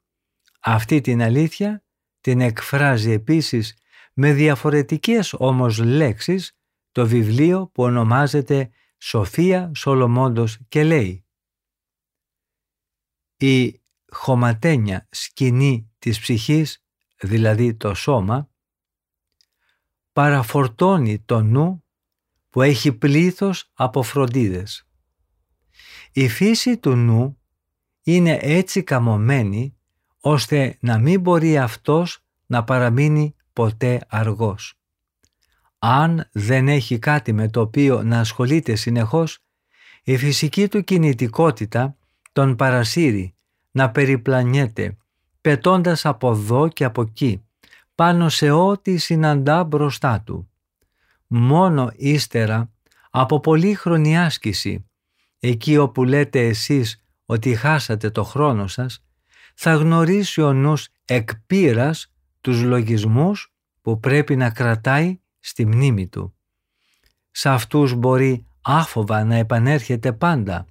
Αυτή 0.60 1.00
την 1.00 1.22
αλήθεια 1.22 1.82
την 2.20 2.40
εκφράζει 2.40 3.10
επίσης 3.10 3.76
με 4.18 4.32
διαφορετικές 4.32 5.32
όμως 5.32 5.78
λέξεις 5.78 6.56
το 6.92 7.06
βιβλίο 7.06 7.70
που 7.74 7.82
ονομάζεται 7.82 8.70
Σοφία 8.98 9.70
Σολομόντος 9.74 10.58
και 10.68 10.84
λέει 10.84 11.24
«Η 13.36 13.82
χωματένια 14.12 15.08
σκηνή 15.10 15.90
της 15.98 16.20
ψυχής, 16.20 16.84
δηλαδή 17.20 17.74
το 17.74 17.94
σώμα, 17.94 18.50
παραφορτώνει 20.12 21.18
το 21.18 21.42
νου 21.42 21.84
που 22.50 22.62
έχει 22.62 22.92
πλήθος 22.92 23.70
από 23.74 24.02
φροντίδες. 24.02 24.88
Η 26.12 26.28
φύση 26.28 26.78
του 26.78 26.94
νου 26.94 27.40
είναι 28.02 28.38
έτσι 28.40 28.82
καμωμένη 28.82 29.76
ώστε 30.20 30.76
να 30.80 30.98
μην 30.98 31.20
μπορεί 31.20 31.58
αυτός 31.58 32.24
να 32.46 32.64
παραμείνει 32.64 33.35
ποτέ 33.56 34.00
αργός. 34.08 34.74
Αν 35.78 36.28
δεν 36.32 36.68
έχει 36.68 36.98
κάτι 36.98 37.32
με 37.32 37.48
το 37.48 37.60
οποίο 37.60 38.02
να 38.02 38.20
ασχολείται 38.20 38.74
συνεχώς, 38.74 39.38
η 40.02 40.16
φυσική 40.16 40.68
του 40.68 40.84
κινητικότητα 40.84 41.96
τον 42.32 42.56
παρασύρει 42.56 43.34
να 43.70 43.90
περιπλανιέται, 43.90 44.96
πετώντας 45.40 46.04
από 46.04 46.30
εδώ 46.30 46.68
και 46.68 46.84
από 46.84 47.02
εκεί, 47.02 47.44
πάνω 47.94 48.28
σε 48.28 48.50
ό,τι 48.50 48.96
συναντά 48.96 49.64
μπροστά 49.64 50.20
του. 50.20 50.50
Μόνο 51.26 51.92
ύστερα, 51.96 52.72
από 53.10 53.40
πολύχρονη 53.40 54.18
άσκηση, 54.18 54.86
εκεί 55.38 55.76
όπου 55.76 56.04
λέτε 56.04 56.46
εσείς 56.46 57.04
ότι 57.26 57.54
χάσατε 57.54 58.10
το 58.10 58.24
χρόνο 58.24 58.66
σας, 58.66 59.04
θα 59.54 59.74
γνωρίσει 59.74 60.42
ο 60.42 60.52
νους 60.52 60.88
εκ 61.04 61.30
πείρας 61.46 62.10
τους 62.46 62.62
λογισμούς 62.62 63.52
που 63.82 64.00
πρέπει 64.00 64.36
να 64.36 64.50
κρατάει 64.50 65.20
στη 65.40 65.66
μνήμη 65.66 66.06
του. 66.06 66.34
Σε 67.30 67.48
αυτούς 67.48 67.94
μπορεί 67.94 68.46
άφοβα 68.62 69.24
να 69.24 69.34
επανέρχεται 69.34 70.12
πάντα, 70.12 70.66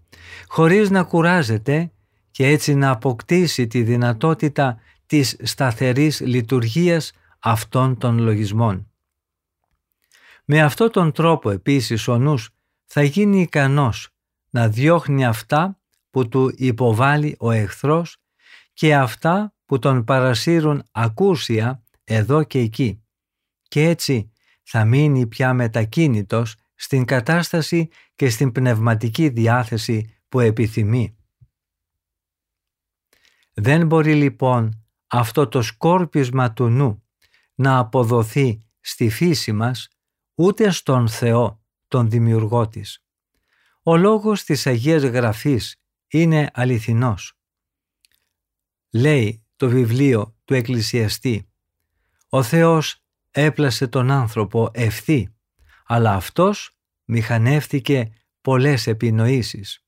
χωρίς 0.47 0.89
να 0.89 1.03
κουράζεται 1.03 1.91
και 2.31 2.47
έτσι 2.47 2.75
να 2.75 2.89
αποκτήσει 2.89 3.67
τη 3.67 3.83
δυνατότητα 3.83 4.79
της 5.05 5.37
σταθερής 5.43 6.19
λειτουργίας 6.19 7.11
αυτών 7.39 7.97
των 7.97 8.19
λογισμών. 8.19 8.91
Με 10.45 10.61
αυτόν 10.61 10.91
τον 10.91 11.11
τρόπο 11.11 11.49
επίσης 11.49 12.07
ο 12.07 12.17
νους 12.17 12.49
θα 12.85 13.03
γίνει 13.03 13.41
ικανός 13.41 14.09
να 14.49 14.69
διώχνει 14.69 15.25
αυτά 15.25 15.79
που 16.09 16.27
του 16.27 16.53
υποβάλλει 16.55 17.35
ο 17.39 17.51
εχθρός 17.51 18.17
και 18.73 18.95
αυτά 18.95 19.54
που 19.65 19.79
τον 19.79 20.03
παρασύρουν 20.03 20.83
ακούσια 20.91 21.83
εδώ 22.03 22.43
και 22.43 22.59
εκεί. 22.59 23.03
Και 23.67 23.83
έτσι 23.83 24.31
θα 24.63 24.85
μείνει 24.85 25.27
πια 25.27 25.53
μετακίνητος 25.53 26.55
στην 26.75 27.05
κατάσταση 27.05 27.89
και 28.15 28.29
στην 28.29 28.51
πνευματική 28.51 29.29
διάθεση 29.29 30.15
που 30.29 30.39
επιθυμεί. 30.39 31.17
Δεν 33.53 33.85
μπορεί 33.87 34.15
λοιπόν 34.15 34.85
αυτό 35.07 35.47
το 35.47 35.61
σκόρπισμα 35.61 36.53
του 36.53 36.69
νου 36.69 37.03
να 37.55 37.77
αποδοθεί 37.77 38.65
στη 38.79 39.09
φύση 39.09 39.51
μας 39.51 39.87
ούτε 40.35 40.69
στον 40.69 41.07
Θεό, 41.07 41.63
τον 41.87 42.09
Δημιουργό 42.09 42.67
της. 42.67 43.05
Ο 43.83 43.97
λόγος 43.97 44.43
της 44.43 44.67
Αγίας 44.67 45.03
Γραφής 45.03 45.81
είναι 46.07 46.49
αληθινός. 46.53 47.39
Λέει 48.89 49.44
το 49.55 49.69
βιβλίο 49.69 50.35
του 50.45 50.53
Εκκλησιαστή 50.53 51.49
«Ο 52.29 52.43
Θεός 52.43 53.03
έπλασε 53.31 53.87
τον 53.87 54.11
άνθρωπο 54.11 54.69
ευθύ, 54.73 55.35
αλλά 55.85 56.13
αυτός 56.13 56.77
μηχανεύτηκε 57.05 58.11
πολλές 58.41 58.87
επινοήσεις». 58.87 59.85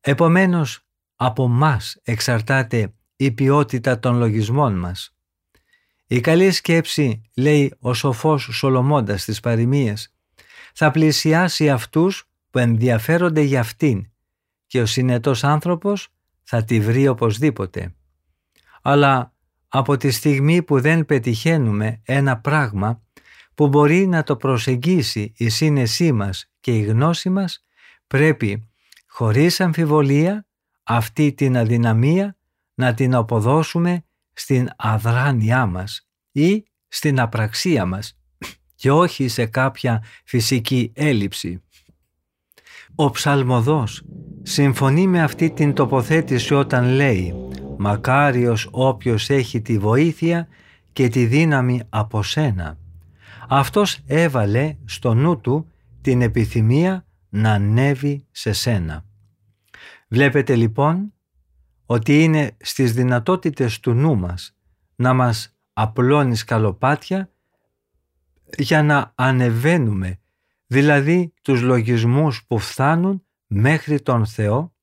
Επομένως, 0.00 0.80
από 1.16 1.48
μας 1.48 1.98
εξαρτάται 2.02 2.94
η 3.16 3.30
ποιότητα 3.30 3.98
των 3.98 4.16
λογισμών 4.16 4.78
μας. 4.78 5.16
Η 6.06 6.20
καλή 6.20 6.50
σκέψη, 6.50 7.22
λέει 7.34 7.74
ο 7.80 7.94
σοφός 7.94 8.48
Σολομώντας 8.52 9.22
στις 9.22 9.40
παροιμίες, 9.40 10.14
θα 10.74 10.90
πλησιάσει 10.90 11.70
αυτούς 11.70 12.30
που 12.50 12.58
ενδιαφέρονται 12.58 13.40
για 13.40 13.60
αυτήν 13.60 14.10
και 14.66 14.80
ο 14.80 14.86
συνετός 14.86 15.44
άνθρωπος 15.44 16.08
θα 16.48 16.64
τη 16.64 16.80
βρει 16.80 17.08
οπωσδήποτε. 17.08 17.94
Αλλά 18.82 19.34
από 19.68 19.96
τη 19.96 20.10
στιγμή 20.10 20.62
που 20.62 20.80
δεν 20.80 21.06
πετυχαίνουμε 21.06 22.00
ένα 22.04 22.40
πράγμα 22.40 23.02
που 23.54 23.68
μπορεί 23.68 24.06
να 24.06 24.22
το 24.22 24.36
προσεγγίσει 24.36 25.32
η 25.36 25.48
σύνεσή 25.48 26.12
μας 26.12 26.50
και 26.60 26.76
η 26.76 26.82
γνώση 26.82 27.30
μας, 27.30 27.64
πρέπει 28.06 28.68
χωρίς 29.06 29.60
αμφιβολία 29.60 30.46
αυτή 30.82 31.32
την 31.32 31.56
αδυναμία 31.56 32.36
να 32.74 32.94
την 32.94 33.14
αποδώσουμε 33.14 34.04
στην 34.32 34.68
αδράνειά 34.76 35.66
μας 35.66 36.08
ή 36.32 36.64
στην 36.88 37.20
απραξία 37.20 37.86
μας 37.86 38.18
και 38.74 38.90
όχι 38.90 39.28
σε 39.28 39.46
κάποια 39.46 40.04
φυσική 40.24 40.92
έλλειψη. 40.94 41.62
Ο 42.94 43.10
ψαλμοδός 43.10 44.02
συμφωνεί 44.48 45.06
με 45.06 45.22
αυτή 45.22 45.50
την 45.50 45.72
τοποθέτηση 45.72 46.54
όταν 46.54 46.84
λέει 46.84 47.34
«Μακάριος 47.78 48.68
όποιος 48.70 49.30
έχει 49.30 49.60
τη 49.60 49.78
βοήθεια 49.78 50.48
και 50.92 51.08
τη 51.08 51.26
δύναμη 51.26 51.82
από 51.88 52.22
σένα». 52.22 52.78
Αυτός 53.48 53.98
έβαλε 54.06 54.76
στο 54.84 55.14
νου 55.14 55.40
του 55.40 55.70
την 56.00 56.22
επιθυμία 56.22 57.06
να 57.28 57.52
ανέβει 57.52 58.26
σε 58.30 58.52
σένα. 58.52 59.04
Βλέπετε 60.08 60.54
λοιπόν 60.54 61.12
ότι 61.86 62.22
είναι 62.22 62.56
στις 62.60 62.92
δυνατότητες 62.92 63.80
του 63.80 63.92
νου 63.92 64.16
μας 64.16 64.56
να 64.96 65.14
μας 65.14 65.56
απλώνεις 65.72 66.38
σκαλοπάτια 66.38 67.30
για 68.58 68.82
να 68.82 69.12
ανεβαίνουμε, 69.14 70.18
δηλαδή 70.66 71.32
τους 71.42 71.62
λογισμούς 71.62 72.44
που 72.46 72.58
φτάνουν 72.58 73.25
μέχρι 73.46 74.00
τον 74.00 74.26
Θεό 74.26 74.74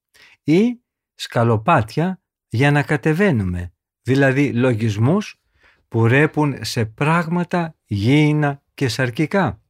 ή 0.44 0.80
σκαλοπάτια 1.14 2.22
για 2.50 2.72
να 2.72 2.84
κατεβαίνουμε, 2.84 3.74
δηλαδή 4.02 4.54
λογισμούς 4.54 5.42
που 5.88 6.08
ρέπουν 6.08 6.56
σε 6.62 6.86
πράγματα 6.86 7.76
γήινα 7.86 8.64
και 8.74 8.88
σαρκικά. 8.88 9.62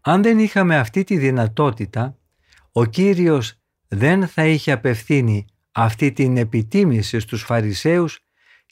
Αν 0.00 0.22
δεν 0.22 0.38
είχαμε 0.38 0.76
αυτή 0.76 1.04
τη 1.04 1.18
δυνατότητα, 1.18 2.18
ο 2.72 2.84
Κύριος 2.84 3.60
δεν 3.88 4.26
θα 4.26 4.46
είχε 4.46 4.72
απευθύνει 4.72 5.46
αυτή 5.72 6.12
την 6.12 6.36
επιτίμηση 6.36 7.18
στους 7.18 7.42
Φαρισαίους 7.42 8.20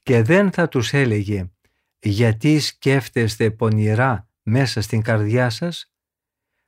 και 0.03 0.23
δεν 0.23 0.53
θα 0.53 0.69
τους 0.69 0.93
έλεγε 0.93 1.51
«Γιατί 1.99 2.59
σκέφτεστε 2.61 3.51
πονηρά 3.51 4.29
μέσα 4.43 4.81
στην 4.81 5.03
καρδιά 5.03 5.51
σας» 5.51 5.96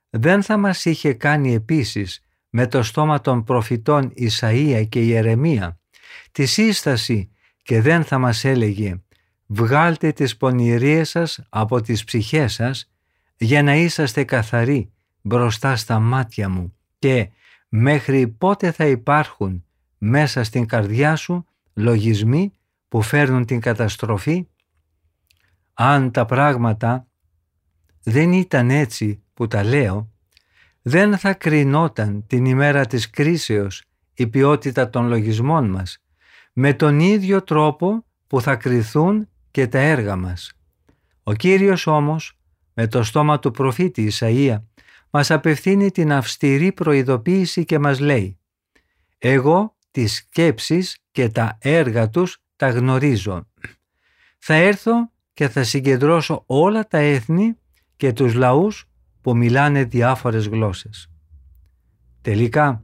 δεν 0.09 0.43
θα 0.43 0.57
μας 0.57 0.85
είχε 0.85 1.13
κάνει 1.13 1.53
επίσης 1.53 2.23
με 2.49 2.67
το 2.67 2.83
στόμα 2.83 3.21
των 3.21 3.43
προφητών 3.43 4.13
Ισαΐα 4.17 4.85
και 4.89 4.99
Ιερεμία 4.99 5.79
τη 6.31 6.45
σύσταση 6.45 7.31
και 7.63 7.81
δεν 7.81 8.03
θα 8.03 8.17
μας 8.17 8.43
έλεγε 8.43 9.01
«Βγάλτε 9.45 10.11
τις 10.11 10.37
πονηρίες 10.37 11.09
σας 11.09 11.39
από 11.49 11.81
τις 11.81 12.03
ψυχές 12.03 12.53
σας 12.53 12.91
για 13.37 13.63
να 13.63 13.75
είσαστε 13.75 14.23
καθαροί 14.23 14.91
μπροστά 15.21 15.75
στα 15.75 15.99
μάτια 15.99 16.49
μου 16.49 16.73
και 16.99 17.29
μέχρι 17.69 18.27
πότε 18.27 18.71
θα 18.71 18.85
υπάρχουν 18.85 19.65
μέσα 19.97 20.43
στην 20.43 20.65
καρδιά 20.65 21.15
σου 21.15 21.45
λογισμοί 21.73 22.53
που 22.87 23.01
φέρνουν 23.01 23.45
την 23.45 23.59
καταστροφή; 23.59 24.47
Αν 25.73 26.11
τα 26.11 26.25
πράγματα 26.25 27.07
δεν 28.03 28.31
ήταν 28.31 28.69
έτσι 28.69 29.23
που 29.39 29.47
τα 29.47 29.63
λέω, 29.63 30.11
δεν 30.81 31.17
θα 31.17 31.33
κρινόταν 31.33 32.25
την 32.27 32.45
ημέρα 32.45 32.85
της 32.85 33.09
κρίσεως 33.09 33.83
η 34.13 34.27
ποιότητα 34.27 34.89
των 34.89 35.07
λογισμών 35.07 35.69
μας, 35.69 36.03
με 36.53 36.73
τον 36.73 36.99
ίδιο 36.99 37.43
τρόπο 37.43 38.05
που 38.27 38.41
θα 38.41 38.55
κριθούν 38.55 39.27
και 39.51 39.67
τα 39.67 39.79
έργα 39.79 40.15
μας. 40.15 40.51
Ο 41.23 41.33
Κύριος 41.33 41.87
όμως, 41.87 42.39
με 42.73 42.87
το 42.87 43.03
στόμα 43.03 43.39
του 43.39 43.51
προφήτη 43.51 44.11
Ισαΐα, 44.11 44.57
μας 45.09 45.31
απευθύνει 45.31 45.91
την 45.91 46.11
αυστηρή 46.11 46.71
προειδοποίηση 46.71 47.65
και 47.65 47.79
μας 47.79 47.99
λέει 47.99 48.39
«Εγώ 49.17 49.77
τις 49.91 50.15
σκέψεις 50.15 50.97
και 51.11 51.29
τα 51.29 51.57
έργα 51.61 52.09
τους 52.09 52.41
τα 52.55 52.69
γνωρίζω. 52.69 53.47
Θα 54.37 54.53
έρθω 54.53 55.11
και 55.33 55.49
θα 55.49 55.63
συγκεντρώσω 55.63 56.43
όλα 56.45 56.87
τα 56.87 56.97
έθνη 56.97 57.57
και 57.95 58.13
τους 58.13 58.33
λαούς 58.33 58.88
που 59.21 59.37
μιλάνε 59.37 59.83
διάφορες 59.83 60.47
γλώσσες. 60.47 61.11
Τελικά, 62.21 62.83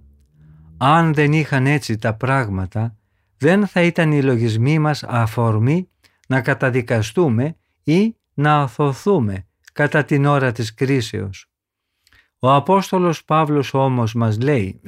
αν 0.78 1.13
δεν 1.13 1.34
είχαν 1.34 1.65
έτσι 1.67 1.98
τα 1.98 2.13
πράγματα, 2.13 2.95
δεν 3.38 3.67
θα 3.67 3.82
ήταν 3.82 4.12
οι 4.12 4.21
λογισμοί 4.21 4.80
μας 4.80 5.04
αφορμή 5.04 5.89
να 6.28 6.41
καταδικαστούμε 6.41 7.56
ή 7.84 8.15
να 8.34 8.62
αθωθούμε 8.62 9.45
κατά 9.74 10.04
την 10.04 10.26
ώρα 10.26 10.52
της 10.52 10.74
κρίσεως. 10.74 11.50
Ο 12.39 12.54
Απόστολος 12.54 13.24
Παύλος 13.24 13.74
όμως 13.74 14.13
μας 14.13 14.39
λέει 14.39 14.82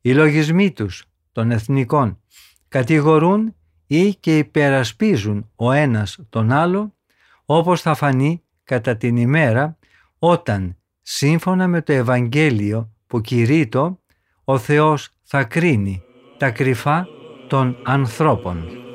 «Οι 0.00 0.14
λογισμοί 0.14 0.72
τους 0.72 1.04
των 1.32 1.50
εθνικών 1.50 2.20
κατηγορούν 2.68 3.54
ή 3.86 4.14
και 4.14 4.38
υπερασπίζουν 4.38 5.50
ο 5.56 5.72
ένας 5.72 6.18
τον 6.28 6.52
άλλο 6.52 6.94
όπως 7.44 7.80
θα 7.80 7.94
φανεί 7.94 8.42
κατά 8.64 8.96
την 8.96 9.16
ημέρα 9.16 9.78
όταν 10.18 10.76
σύμφωνα 11.02 11.68
με 11.68 11.82
το 11.82 11.92
Ευαγγέλιο 11.92 12.92
που 13.06 13.20
κηρύττω 13.20 14.00
ο 14.44 14.58
Θεός 14.58 15.10
θα 15.22 15.44
κρίνει 15.44 16.02
τα 16.38 16.50
κρυφά 16.50 17.06
των 17.48 17.76
ανθρώπων. 17.84 18.85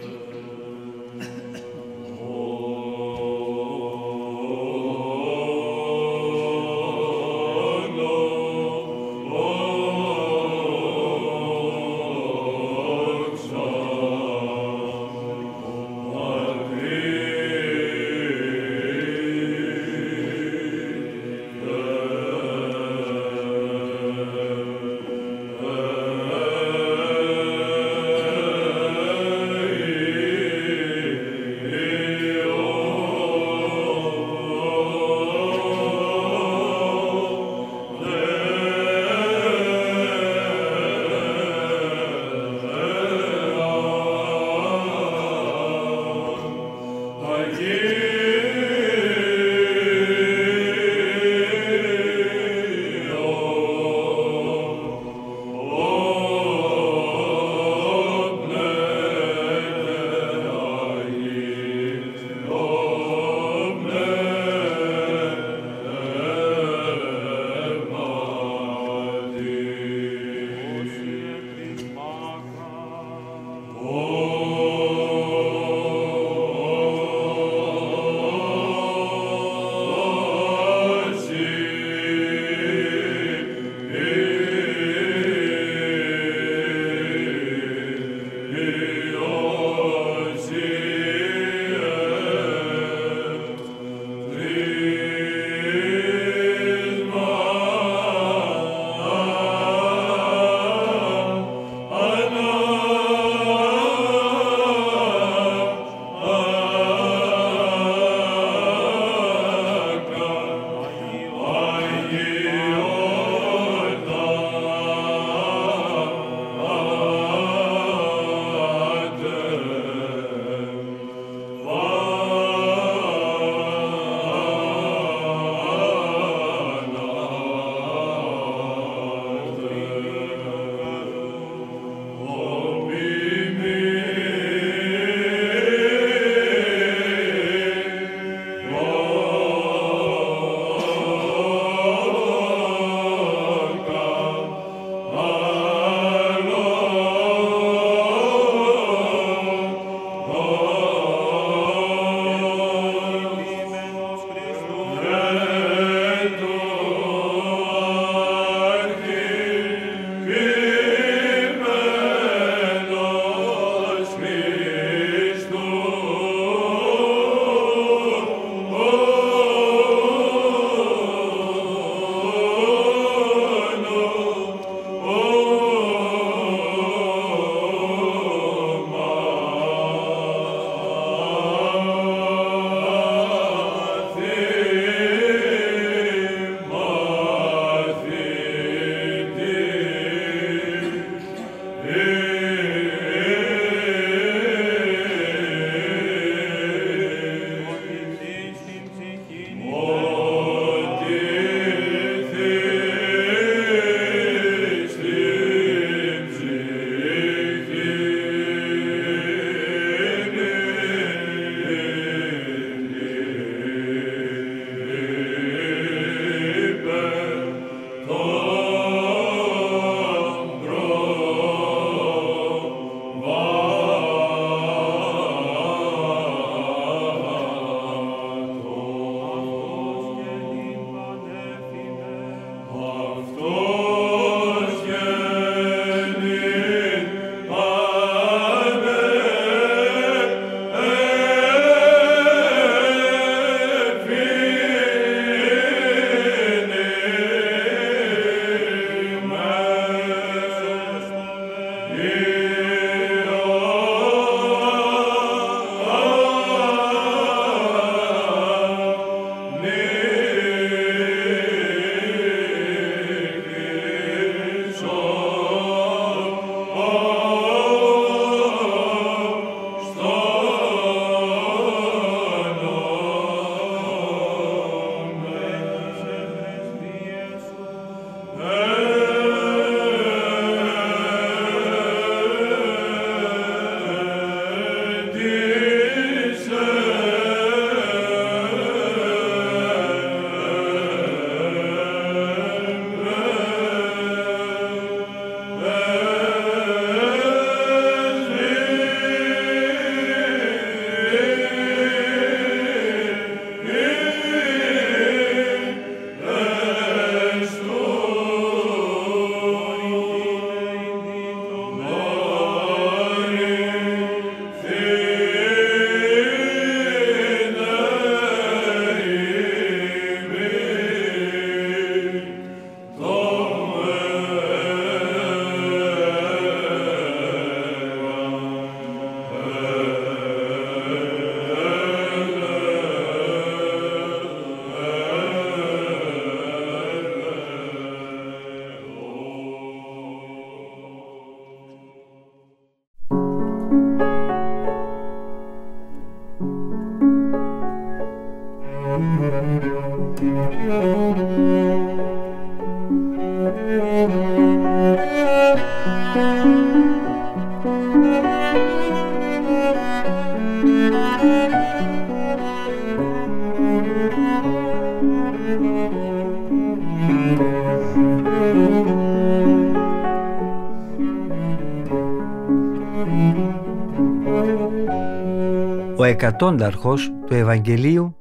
Ο 376.42 376.44
εκατόνταρχος 376.44 377.12
του 377.26 377.34
Ευαγγελίου 377.34 378.18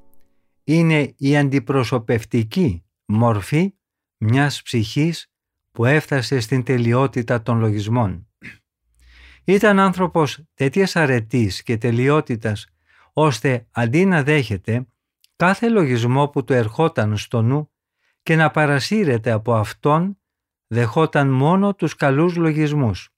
είναι 0.64 1.14
η 1.16 1.37
αντιπροσωπευτική 1.37 2.85
μορφή 3.04 3.74
μιας 4.16 4.62
ψυχής 4.62 5.33
που 5.72 5.85
έφτασε 5.85 6.40
στην 6.40 6.62
τελειότητα 6.62 7.42
των 7.42 7.59
λογισμών. 7.59 8.28
Ήταν 9.44 9.78
άνθρωπος 9.78 10.42
τέτοιας 10.54 10.96
αρετής 10.96 11.62
και 11.62 11.76
τελειότητας, 11.76 12.66
ώστε 13.12 13.66
αντί 13.70 14.04
να 14.04 14.22
δέχεται 14.22 14.87
κάθε 15.37 15.68
λογισμό 15.68 16.28
που 16.28 16.44
του 16.44 16.52
ερχόταν 16.52 17.16
στο 17.16 17.42
νου 17.42 17.70
και 18.22 18.37
να 18.37 18.50
παρασύρεται 18.50 19.30
από 19.30 19.54
αυτόν, 19.54 20.18
δεχόταν 20.66 21.28
μόνο 21.28 21.74
τους 21.74 21.94
καλούς 21.94 22.37
λογισμούς 22.37 23.09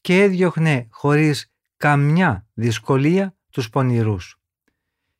και 0.00 0.22
έδιωχνε 0.22 0.86
χωρίς 0.90 1.52
καμιά 1.76 2.46
δυσκολία 2.54 3.33
τους 3.54 3.70
πονηρούς. 3.70 4.40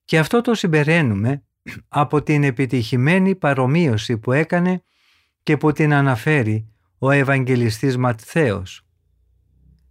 Και 0.04 0.18
αυτό 0.18 0.40
το 0.40 0.54
συμπεραίνουμε 0.54 1.42
από 1.88 2.22
την 2.22 2.44
επιτυχημένη 2.44 3.34
παρομοίωση 3.34 4.18
που 4.18 4.32
έκανε 4.32 4.82
και 5.42 5.56
που 5.56 5.72
την 5.72 5.92
αναφέρει 5.92 6.72
ο 6.98 7.10
Ευαγγελιστής 7.10 7.96
Ματθαίος. 7.96 8.86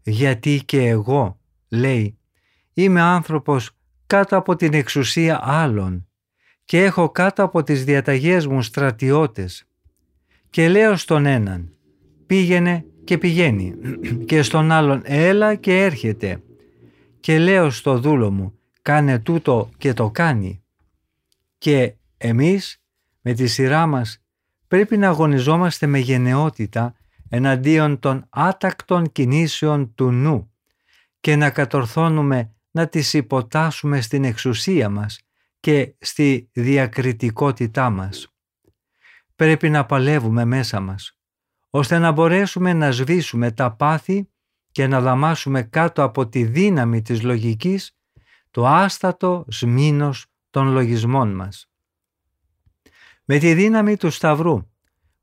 «Γιατί 0.04 0.62
και 0.66 0.88
εγώ», 0.88 1.40
λέει, 1.70 2.18
«είμαι 2.74 3.02
άνθρωπος 3.02 3.72
κάτω 4.08 4.38
από 4.38 4.56
την 4.56 4.74
εξουσία 4.74 5.40
άλλων 5.44 6.08
και 6.66 6.84
έχω 6.84 7.10
κάτω 7.10 7.44
από 7.44 7.64
τις 7.64 7.84
διαταγές 7.84 8.48
μου 8.48 8.62
στρατιώτες 8.62 9.66
και 10.50 10.70
λέω 10.70 10.96
στον 10.96 11.26
έναν 11.26 11.76
πήγαινε 12.26 12.86
και 13.04 13.18
πηγαίνει 13.18 13.74
και 14.28 14.42
στον 14.42 14.72
άλλον 14.72 15.02
έλα 15.04 15.56
και 15.56 15.84
έρχεται 15.84 16.42
και 17.24 17.40
λέω 17.40 17.70
στο 17.70 18.00
δούλο 18.00 18.32
μου 18.32 18.60
κάνε 18.82 19.20
τούτο 19.20 19.70
και 19.78 19.94
το 19.94 20.10
κάνει 20.10 20.64
και 21.58 21.96
εμείς 22.18 22.84
με 23.22 23.34
τη 23.34 23.48
σειρά 23.48 23.86
μας 23.86 24.24
πρέπει 24.68 24.98
να 24.98 25.08
αγωνιζόμαστε 25.08 25.86
με 25.88 26.00
γενναιότητα 26.00 26.96
εναντίον 27.30 28.00
των 28.00 28.26
άτακτων 28.30 29.12
κινήσεων 29.12 29.94
του 29.96 30.12
νου 30.12 30.54
και 31.20 31.36
να 31.36 31.50
κατορθώνουμε 31.50 32.54
να 32.72 32.88
τις 32.88 33.14
υποτάσσουμε 33.14 34.02
στην 34.02 34.24
εξουσία 34.24 34.90
μας 34.90 35.20
και 35.60 35.96
στη 36.00 36.50
διακριτικότητά 36.54 37.90
μας. 37.90 38.34
Πρέπει 39.36 39.70
να 39.70 39.86
παλεύουμε 39.86 40.46
μέσα 40.46 40.80
μας, 40.80 41.18
ώστε 41.70 41.98
να 41.98 42.12
μπορέσουμε 42.12 42.74
να 42.74 42.92
σβήσουμε 42.92 43.52
τα 43.52 43.72
πάθη 43.76 44.28
και 44.74 44.88
να 44.88 45.02
δαμάσουμε 45.02 45.62
κάτω 45.62 46.04
από 46.04 46.28
τη 46.28 46.44
δύναμη 46.44 47.02
της 47.02 47.22
λογικής 47.22 47.98
το 48.52 48.68
άστατο 48.68 49.46
σμήνος 49.48 50.26
των 50.50 50.68
λογισμών 50.68 51.36
μας. 51.36 51.70
Με 53.26 53.38
τη 53.38 53.54
δύναμη 53.54 53.98
του 53.98 54.10
Σταυρού, 54.10 54.68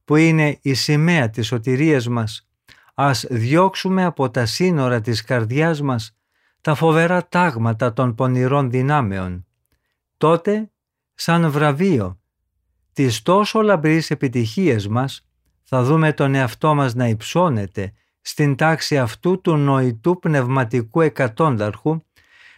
που 0.05 0.17
είναι 0.17 0.59
η 0.63 0.75
σημαία 0.75 1.31
της 1.31 1.47
σωτηρίας 1.47 2.09
μας, 2.09 2.49
ας 2.95 3.27
διώξουμε 3.31 4.05
από 4.05 4.31
τα 4.31 4.47
σύνορα 4.47 5.01
της 5.01 5.23
καρδιάς 5.23 5.81
μας 5.81 6.17
τα 6.61 6.75
φοβερά 6.75 7.29
τάγματα 7.29 7.93
των 7.93 8.15
πονηρών 8.15 8.71
δυνάμεων. 8.71 9.47
Τότε, 10.17 10.71
σαν 11.15 11.51
βραβείο 11.51 12.21
της 12.93 13.23
τόσο 13.23 13.63
λαμπρής 13.63 14.11
επιτυχίας 14.11 14.89
μας, 14.89 15.27
θα 15.63 15.83
δούμε 15.83 16.13
τον 16.13 16.35
εαυτό 16.35 16.75
μας 16.75 16.95
να 16.95 17.09
υψώνεται 17.09 17.93
στην 18.21 18.57
τάξη 18.57 18.99
αυτού 18.99 19.41
του 19.41 19.57
νοητού 19.57 20.19
πνευματικού 20.19 21.01
εκατόνταρχου, 21.01 22.03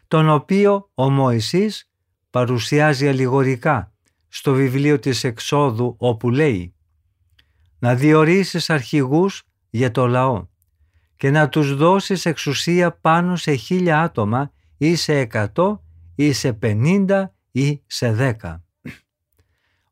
τον 0.08 0.28
οποίο 0.28 0.90
ο 0.94 1.10
Μωυσής 1.10 1.90
παρουσιάζει 2.30 3.08
αλληγορικά 3.08 3.92
στο 4.28 4.52
βιβλίο 4.52 4.98
της 4.98 5.24
Εξόδου 5.24 5.94
όπου 5.98 6.30
λέει 6.30 6.74
«Να 7.78 7.94
διορίσεις 7.94 8.70
αρχηγούς 8.70 9.42
για 9.70 9.90
το 9.90 10.06
λαό 10.06 10.46
και 11.16 11.30
να 11.30 11.48
τους 11.48 11.76
δώσεις 11.76 12.26
εξουσία 12.26 12.92
πάνω 12.92 13.36
σε 13.36 13.54
χίλια 13.54 14.02
άτομα 14.02 14.52
ή 14.78 14.94
σε 14.94 15.18
εκατό 15.18 15.84
ή 16.14 16.32
σε 16.32 16.52
πενήντα 16.52 17.34
ή 17.50 17.82
σε 17.86 18.12
δέκα». 18.12 18.64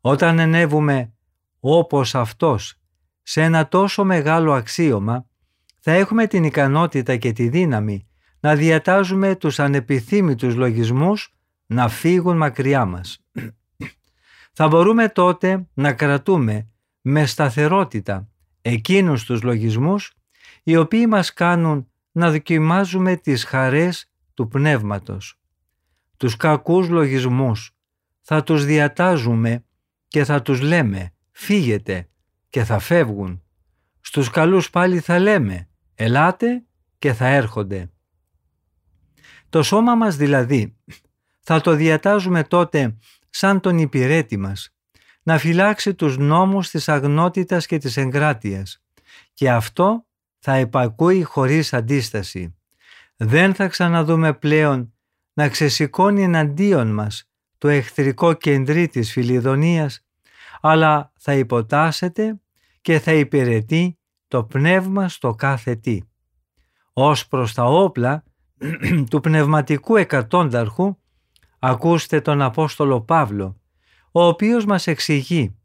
Όταν 0.01 0.39
ενεύουμε 0.39 1.13
όπως 1.61 2.15
αυτός 2.15 2.75
σε 3.23 3.43
ένα 3.43 3.69
τόσο 3.69 4.05
μεγάλο 4.05 4.53
αξίωμα 4.53 5.27
θα 5.81 5.93
έχουμε 5.93 6.27
την 6.27 6.45
ικανότητα 6.45 7.17
και 7.17 7.33
τη 7.33 7.49
δύναμη 7.49 8.07
να 8.41 8.55
διατάζουμε 8.55 9.37
τους 9.37 9.59
ανεπιθύμητους 9.59 10.55
λογισμούς 10.55 11.35
να 11.67 11.89
φύγουν 11.89 12.37
μακριά 12.37 12.85
μας. 12.85 13.19
θα 14.59 14.69
μπορούμε 14.69 15.09
τότε 15.09 15.69
να 15.75 15.93
κρατούμε 15.93 16.69
με 17.01 17.27
σταθερότητα 17.27 18.29
εκείνους 18.63 19.25
τους 19.25 19.43
λογισμούς 19.43 20.13
οι 20.63 20.77
οποίοι 20.77 21.07
μας 21.09 21.33
κάνουν 21.33 21.91
να 22.13 22.31
δοκιμάζουμε 22.31 23.17
τις 23.17 23.45
χαρές 23.45 24.11
του 24.35 24.49
πνεύματος. 24.49 25.41
Τους 26.17 26.37
κακούς 26.37 26.89
λογισμούς 26.89 27.77
θα 28.21 28.43
τους 28.43 28.65
διατάζουμε 28.65 29.65
και 30.09 30.25
θα 30.25 30.43
τους 30.43 30.61
λέμε 30.61 31.13
«φύγετε» 31.31 32.09
και 32.49 32.65
θα 32.65 32.79
φεύγουν. 32.79 33.43
Στους 34.01 34.31
καλούς 34.31 34.71
πάλι 34.71 35.01
θα 35.01 35.19
λέμε 35.19 35.70
«ελάτε» 36.03 36.65
και 36.99 37.13
θα 37.13 37.27
έρχονται. 37.27 37.91
Το 39.49 39.63
σώμα 39.63 39.95
μας 39.95 40.17
δηλαδή 40.17 40.77
θα 41.41 41.61
το 41.61 41.75
διατάζουμε 41.75 42.45
τότε 42.45 42.97
σαν 43.31 43.61
τον 43.61 43.79
υπηρέτη 43.79 44.37
μας 44.37 44.75
να 45.23 45.39
φυλάξει 45.39 45.95
τους 45.95 46.19
νόμους 46.19 46.71
της 46.71 46.89
αγνότητας 46.89 47.67
και 47.67 47.79
της 47.79 47.97
εγκράτειας 47.97 48.83
και 49.35 49.51
αυτό 49.51 50.07
θα 50.39 50.59
υπακούει 50.59 51.23
χωρίς 51.23 51.73
αντίσταση. 51.73 52.57
Δεν 53.17 53.55
θα 53.55 53.69
ξαναδούμε 53.69 54.35
πλέον 54.35 54.93
να 55.33 55.49
ξεσηκώνει 55.49 56.23
εναντίον 56.23 56.95
μας 56.95 57.31
το 57.59 57.69
εχθρικό 57.69 58.33
κεντρί 58.33 58.89
της 58.89 59.13
φιλιδονίας 59.13 60.05
αλλά 60.61 61.13
θα 61.17 61.35
υποτάσσεται 61.35 62.41
και 62.81 62.99
θα 63.01 63.13
υπηρετεί 63.13 64.00
το 64.31 64.45
πνεύμα 64.45 65.09
στο 65.09 65.35
κάθε 65.35 65.75
τι. 65.75 66.01
Ως 66.93 67.27
προς 67.29 67.55
τα 67.55 67.65
όπλα 67.65 68.25
του 69.11 69.21
πνευματικού 69.21 69.97
εκατόνταρχου 69.97 70.97
ακούστε 71.59 72.21
τον 72.21 72.43
Απόστολο 72.43 73.01
Παύλο, 73.01 73.61
ο 74.13 74.23
οποίος 74.23 74.65
μας 74.65 74.87
εξηγεί 74.87 75.59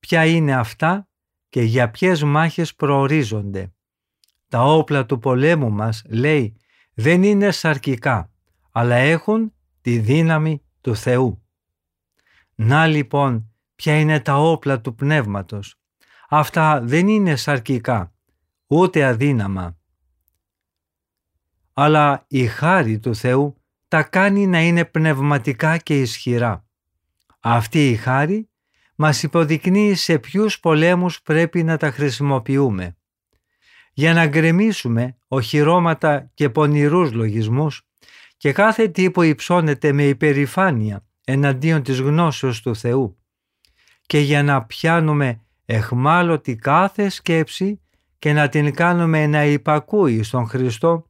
ποια 0.00 0.26
είναι 0.26 0.54
αυτά 0.54 1.08
και 1.48 1.62
για 1.62 1.90
ποιες 1.90 2.22
μάχες 2.22 2.74
προορίζονται. 2.74 3.72
Τα 4.48 4.62
όπλα 4.62 5.06
του 5.06 5.18
πολέμου 5.18 5.70
μας, 5.70 6.02
λέει, 6.08 6.56
δεν 6.94 7.22
είναι 7.22 7.50
σαρκικά, 7.50 8.30
αλλά 8.72 8.94
έχουν 8.94 9.52
τη 9.80 9.98
δύναμη 9.98 10.62
του 10.80 10.96
Θεού. 10.96 11.46
Να 12.54 12.86
λοιπόν 12.86 13.52
ποια 13.74 13.98
είναι 13.98 14.20
τα 14.20 14.36
όπλα 14.36 14.80
του 14.80 14.94
πνεύματος. 14.94 15.76
Αυτά 16.34 16.80
δεν 16.80 17.08
είναι 17.08 17.36
σαρκικά, 17.36 18.12
ούτε 18.66 19.04
αδύναμα. 19.04 19.78
Αλλά 21.72 22.24
η 22.28 22.46
χάρη 22.46 22.98
του 22.98 23.14
Θεού 23.14 23.56
τα 23.88 24.02
κάνει 24.02 24.46
να 24.46 24.60
είναι 24.60 24.84
πνευματικά 24.84 25.78
και 25.78 26.00
ισχυρά. 26.00 26.66
Αυτή 27.40 27.90
η 27.90 27.96
χάρη 27.96 28.50
μας 28.96 29.22
υποδεικνύει 29.22 29.94
σε 29.94 30.18
ποιους 30.18 30.60
πολέμους 30.60 31.22
πρέπει 31.22 31.62
να 31.62 31.76
τα 31.76 31.90
χρησιμοποιούμε. 31.90 32.96
Για 33.92 34.12
να 34.12 34.26
γκρεμίσουμε 34.26 35.16
οχυρώματα 35.28 36.30
και 36.34 36.50
πονηρούς 36.50 37.12
λογισμούς 37.12 37.86
και 38.36 38.52
κάθε 38.52 38.88
τι 38.88 39.10
που 39.10 39.22
υψώνεται 39.22 39.92
με 39.92 40.04
υπερηφάνεια 40.04 41.06
εναντίον 41.24 41.82
της 41.82 42.00
γνώσεως 42.00 42.62
του 42.62 42.76
Θεού 42.76 43.18
και 44.06 44.18
για 44.18 44.42
να 44.42 44.64
πιάνουμε 44.64 45.42
εχμάλωτη 45.64 46.56
κάθε 46.56 47.08
σκέψη 47.08 47.80
και 48.18 48.32
να 48.32 48.48
την 48.48 48.74
κάνουμε 48.74 49.26
να 49.26 49.44
υπακούει 49.44 50.22
στον 50.22 50.46
Χριστό 50.46 51.06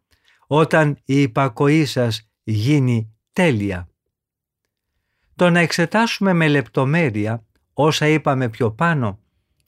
όταν 0.46 0.98
η 1.04 1.20
υπακοή 1.20 1.84
σας 1.84 2.30
γίνει 2.42 3.14
τέλεια. 3.32 3.88
Το 5.36 5.50
να 5.50 5.60
εξετάσουμε 5.60 6.32
με 6.32 6.48
λεπτομέρεια 6.48 7.44
όσα 7.72 8.06
είπαμε 8.06 8.48
πιο 8.48 8.70
πάνω 8.70 9.18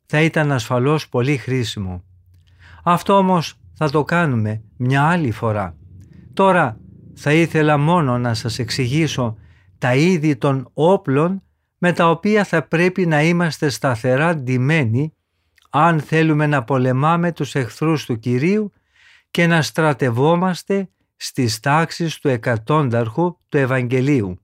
θα 0.07 0.21
ήταν 0.21 0.53
ασφαλώς 0.53 1.09
πολύ 1.09 1.37
χρήσιμο. 1.37 2.05
Αυτό 2.85 3.17
όμως 3.17 3.55
θα 3.75 3.91
το 3.91 4.05
κάνουμε 4.05 4.63
μια 4.77 5.03
άλλη 5.03 5.31
φορά. 5.31 5.77
Τώρα 6.33 6.81
θα 7.15 7.33
ήθελα 7.33 7.79
μόνο 7.79 8.19
να 8.19 8.35
σας 8.35 8.59
εξηγήσω 8.59 9.37
τα 9.79 9.95
είδη 9.95 10.37
των 10.37 10.71
όπλων 10.73 11.43
με 11.85 11.93
τα 11.93 12.11
οποία 12.11 12.45
θα 12.45 12.63
πρέπει 12.69 13.07
να 13.07 13.23
είμαστε 13.23 13.69
σταθερά 13.69 14.37
ντυμένοι 14.37 15.15
αν 15.71 16.01
θέλουμε 16.01 16.47
να 16.47 16.65
πολεμάμε 16.65 17.33
τους 17.33 17.55
εχθρούς 17.55 18.05
του 18.05 18.19
Κυρίου 18.19 18.73
και 19.31 19.47
να 19.47 19.63
στρατευόμαστε 19.63 20.91
στις 21.17 21.61
τάξεις 21.61 22.19
του 22.19 22.29
εκατόνταρχου 22.29 23.39
του 23.49 23.57
Ευαγγελίου. 23.57 24.39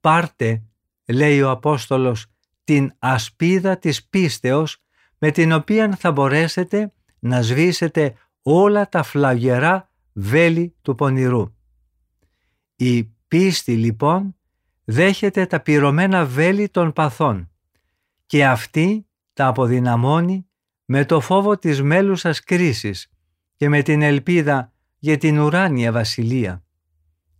Πάρτε, 0.00 0.62
λέει 1.06 1.42
ο 1.42 1.50
Απόστολος, 1.50 2.26
την 2.64 2.92
ασπίδα 2.98 3.78
της 3.78 4.04
πίστεως 4.04 4.82
με 5.18 5.30
την 5.30 5.52
οποία 5.52 5.96
θα 5.98 6.12
μπορέσετε 6.12 6.92
να 7.18 7.42
σβήσετε 7.42 8.14
όλα 8.42 8.88
τα 8.88 9.02
φλαγερά 9.02 9.90
βέλη 10.12 10.74
του 10.82 10.94
πονηρού. 10.94 11.54
Η 12.76 13.04
πίστη 13.28 13.76
λοιπόν 13.76 14.34
δέχεται 14.90 15.46
τα 15.46 15.60
πυρωμένα 15.60 16.24
βέλη 16.24 16.68
των 16.68 16.92
παθών 16.92 17.50
και 18.26 18.46
αυτή 18.46 19.06
τα 19.32 19.46
αποδυναμώνει 19.46 20.46
με 20.84 21.04
το 21.04 21.20
φόβο 21.20 21.58
της 21.58 21.82
μέλουσας 21.82 22.40
κρίσης 22.40 23.10
και 23.56 23.68
με 23.68 23.82
την 23.82 24.02
ελπίδα 24.02 24.72
για 24.98 25.18
την 25.18 25.38
ουράνια 25.38 25.92
βασιλεία. 25.92 26.64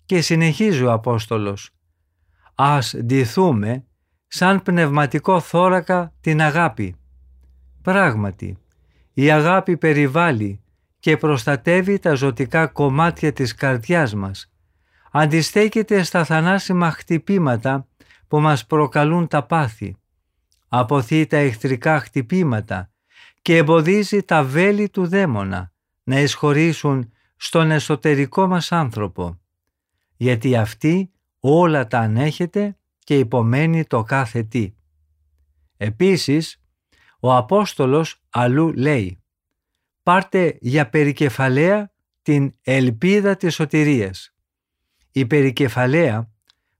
Και 0.05 0.21
συνεχίζει 0.21 0.85
ο 0.85 0.93
Απόστολος 0.93 1.71
«Ας 2.55 2.95
ντυθούμε 3.05 3.85
σαν 4.27 4.63
πνευματικό 4.63 5.41
θώρακα 5.41 6.13
την 6.21 6.41
αγάπη». 6.41 6.97
Πράγματι, 7.83 8.59
η 9.13 9.31
αγάπη 9.31 9.77
περιβάλλει 9.77 10.61
και 10.99 11.17
προστατεύει 11.17 11.99
τα 11.99 12.15
ζωτικά 12.15 12.67
κομμάτια 12.67 13.33
της 13.33 13.55
καρδιάς 13.55 14.15
μας. 14.15 14.50
Αντιστέκεται 15.11 16.03
στα 16.03 16.25
θανάσιμα 16.25 16.91
χτυπήματα 16.91 17.87
που 18.29 18.41
μας 18.41 18.67
προκαλούν 18.67 19.29
τα 19.29 19.47
πάθη. 19.47 19.97
Αποθεί 20.69 21.27
τα 21.27 21.37
εχθρικά 21.37 22.01
χτυπήματα 22.01 22.91
και 23.43 23.57
εμποδίζει 23.57 24.23
τα 24.23 24.45
βέλη 24.45 24.89
του 24.89 25.07
δαίμονα 25.07 25.73
να 26.03 26.21
εισχωρήσουν 26.21 27.13
στον 27.37 27.71
εσωτερικό 27.71 28.47
μας 28.47 28.73
άνθρωπο. 28.73 29.41
Γιατί 30.17 30.57
αυτή 30.57 31.11
όλα 31.41 31.87
τα 31.87 31.99
ανέχεται 31.99 32.77
και 32.99 33.19
υπομένει 33.19 33.85
το 33.85 34.03
κάθε 34.03 34.43
τι. 34.43 34.75
Επίσης, 35.77 36.63
ο 37.21 37.37
Απόστολος 37.37 38.23
αλλού 38.31 38.73
λέει 38.73 39.23
«Πάρτε 40.03 40.59
για 40.61 40.89
περικεφαλαία 40.89 41.93
την 42.23 42.55
ελπίδα 42.63 43.37
της 43.37 43.55
σωτηρίας». 43.55 44.35
Η 45.13 45.27
περικεφαλαία 45.27 46.31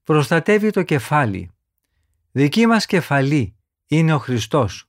προστατεύει 0.03 0.69
το 0.69 0.83
κεφάλι. 0.83 1.51
Δική 2.31 2.65
μας 2.65 2.85
κεφαλή 2.85 3.55
είναι 3.87 4.13
ο 4.13 4.17
Χριστός 4.17 4.85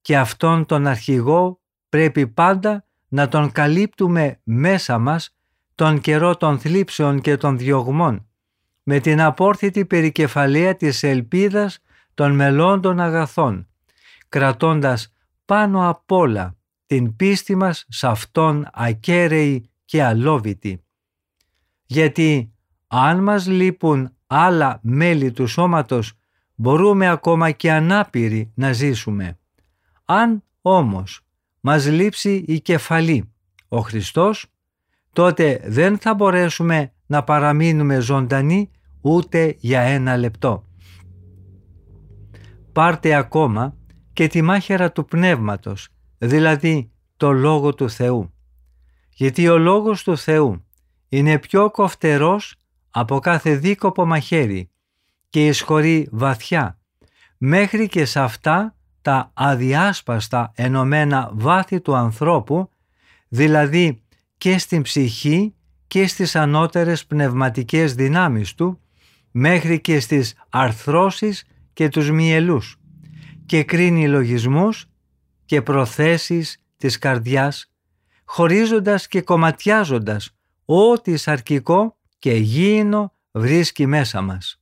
και 0.00 0.18
αυτόν 0.18 0.66
τον 0.66 0.86
αρχηγό 0.86 1.60
πρέπει 1.88 2.26
πάντα 2.26 2.84
να 3.08 3.28
τον 3.28 3.52
καλύπτουμε 3.52 4.40
μέσα 4.42 4.98
μας 4.98 5.36
τον 5.74 6.00
καιρό 6.00 6.36
των 6.36 6.58
θλίψεων 6.58 7.20
και 7.20 7.36
των 7.36 7.58
διωγμών 7.58 8.28
με 8.82 8.98
την 8.98 9.20
απόρθητη 9.20 9.86
περικεφαλαία 9.86 10.76
της 10.76 11.02
ελπίδας 11.02 11.78
των 12.14 12.34
μελών 12.34 12.80
των 12.80 13.00
αγαθών 13.00 13.68
κρατώντας 14.28 15.12
πάνω 15.44 15.88
απ' 15.88 16.12
όλα 16.12 16.56
την 16.86 17.16
πίστη 17.16 17.54
μας 17.54 17.86
σε 17.88 18.06
Αυτόν 18.06 18.68
ακέραιη 18.72 19.70
και 19.84 20.02
αλόβητη. 20.02 20.84
Γιατί 21.90 22.52
αν 22.86 23.22
μας 23.22 23.46
λείπουν 23.46 24.10
άλλα 24.26 24.78
μέλη 24.82 25.32
του 25.32 25.46
σώματος 25.46 26.12
μπορούμε 26.54 27.08
ακόμα 27.08 27.50
και 27.50 27.72
ανάπηροι 27.72 28.52
να 28.54 28.72
ζήσουμε. 28.72 29.38
Αν 30.04 30.42
όμως 30.62 31.20
μας 31.60 31.86
λείψει 31.86 32.44
η 32.46 32.60
κεφαλή, 32.60 33.32
ο 33.68 33.80
Χριστός, 33.80 34.46
τότε 35.12 35.60
δεν 35.64 35.98
θα 35.98 36.14
μπορέσουμε 36.14 36.92
να 37.06 37.24
παραμείνουμε 37.24 38.00
ζωντανοί 38.00 38.70
ούτε 39.00 39.56
για 39.58 39.80
ένα 39.80 40.16
λεπτό. 40.16 40.64
Πάρτε 42.72 43.14
ακόμα 43.14 43.76
και 44.12 44.26
τη 44.26 44.42
μάχαιρα 44.42 44.92
του 44.92 45.04
Πνεύματος, 45.04 45.88
δηλαδή 46.18 46.90
το 47.16 47.32
Λόγο 47.32 47.74
του 47.74 47.90
Θεού. 47.90 48.32
Γιατί 49.14 49.48
ο 49.48 49.58
Λόγος 49.58 50.02
του 50.02 50.16
Θεού 50.16 50.64
είναι 51.12 51.38
πιο 51.38 51.70
κοφτερός 51.70 52.54
από 52.90 53.18
κάθε 53.18 53.54
δίκοπο 53.54 54.06
μαχαίρι 54.06 54.70
και 55.30 55.46
εισχωρεί 55.46 56.08
βαθιά, 56.10 56.78
μέχρι 57.38 57.88
και 57.88 58.04
σε 58.04 58.20
αυτά 58.20 58.74
τα 59.02 59.30
αδιάσπαστα 59.34 60.52
ενωμένα 60.54 61.30
βάθη 61.32 61.80
του 61.80 61.94
ανθρώπου, 61.94 62.70
δηλαδή 63.28 64.02
και 64.38 64.58
στην 64.58 64.82
ψυχή 64.82 65.54
και 65.86 66.06
στις 66.06 66.36
ανώτερες 66.36 67.06
πνευματικές 67.06 67.94
δυνάμεις 67.94 68.54
του, 68.54 68.80
μέχρι 69.30 69.80
και 69.80 70.00
στις 70.00 70.34
αρθρώσεις 70.48 71.44
και 71.72 71.88
τους 71.88 72.10
μυελούς. 72.10 72.76
Και 73.46 73.64
κρίνει 73.64 74.08
λογισμούς 74.08 74.86
και 75.44 75.62
προθέσεις 75.62 76.62
της 76.76 76.98
καρδιάς, 76.98 77.72
χωρίζοντας 78.24 79.06
και 79.06 79.22
κομματιάζοντας 79.22 80.34
ό,τι 80.72 81.16
σαρκικό 81.16 81.96
και 82.18 82.32
γήινο 82.32 83.12
βρίσκει 83.30 83.86
μέσα 83.86 84.20
μας. 84.20 84.60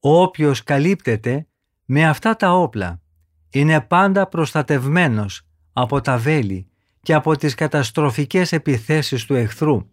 Όποιος 0.00 0.62
καλύπτεται 0.62 1.46
με 1.84 2.08
αυτά 2.08 2.36
τα 2.36 2.52
όπλα 2.52 3.00
είναι 3.50 3.80
πάντα 3.80 4.26
προστατευμένος 4.26 5.46
από 5.72 6.00
τα 6.00 6.18
βέλη 6.18 6.70
και 7.02 7.14
από 7.14 7.36
τις 7.36 7.54
καταστροφικές 7.54 8.52
επιθέσεις 8.52 9.24
του 9.24 9.34
εχθρού. 9.34 9.86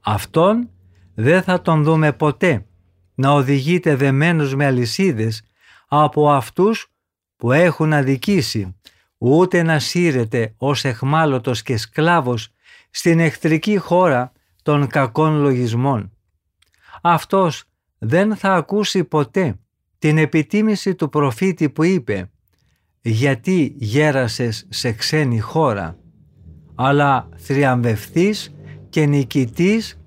Αυτόν 0.00 0.70
δεν 1.14 1.42
θα 1.42 1.60
τον 1.60 1.82
δούμε 1.82 2.12
ποτέ 2.12 2.66
να 3.14 3.30
οδηγείται 3.30 3.94
δεμένος 3.96 4.54
με 4.54 4.66
αλυσίδες 4.66 5.42
από 5.88 6.30
αυτούς 6.30 6.92
που 7.36 7.52
έχουν 7.52 7.92
αδικήσει, 7.92 8.76
ούτε 9.18 9.62
να 9.62 9.78
σύρεται 9.78 10.54
ως 10.56 10.84
εχμάλωτος 10.84 11.62
και 11.62 11.76
σκλάβος 11.76 12.48
στην 12.90 13.20
εχθρική 13.20 13.76
χώρα 13.76 14.32
των 14.64 14.86
κακών 14.86 15.40
λογισμών. 15.40 16.12
Αυτός 17.02 17.64
δεν 17.98 18.36
θα 18.36 18.54
ακούσει 18.54 19.04
ποτέ 19.04 19.58
την 19.98 20.18
επιτίμηση 20.18 20.94
του 20.94 21.08
προφήτη 21.08 21.70
που 21.70 21.82
είπε 21.82 22.30
«Γιατί 23.00 23.74
γέρασες 23.78 24.66
σε 24.68 24.92
ξένη 24.92 25.40
χώρα» 25.40 25.98
αλλά 26.74 27.28
θριαμβευτής 27.36 28.54
και 28.88 29.06
νικητής 29.06 30.00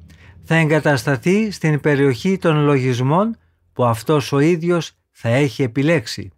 θα 0.44 0.56
εγκατασταθεί 0.56 1.52
στην 1.52 1.80
περιοχή 1.80 2.38
των 2.38 2.58
λογισμών 2.58 3.38
που 3.74 3.86
αυτός 3.86 4.32
ο 4.32 4.40
ίδιος 4.40 4.92
θα 5.12 5.30
έχει 5.30 5.64
επιλέξει. 5.64 6.32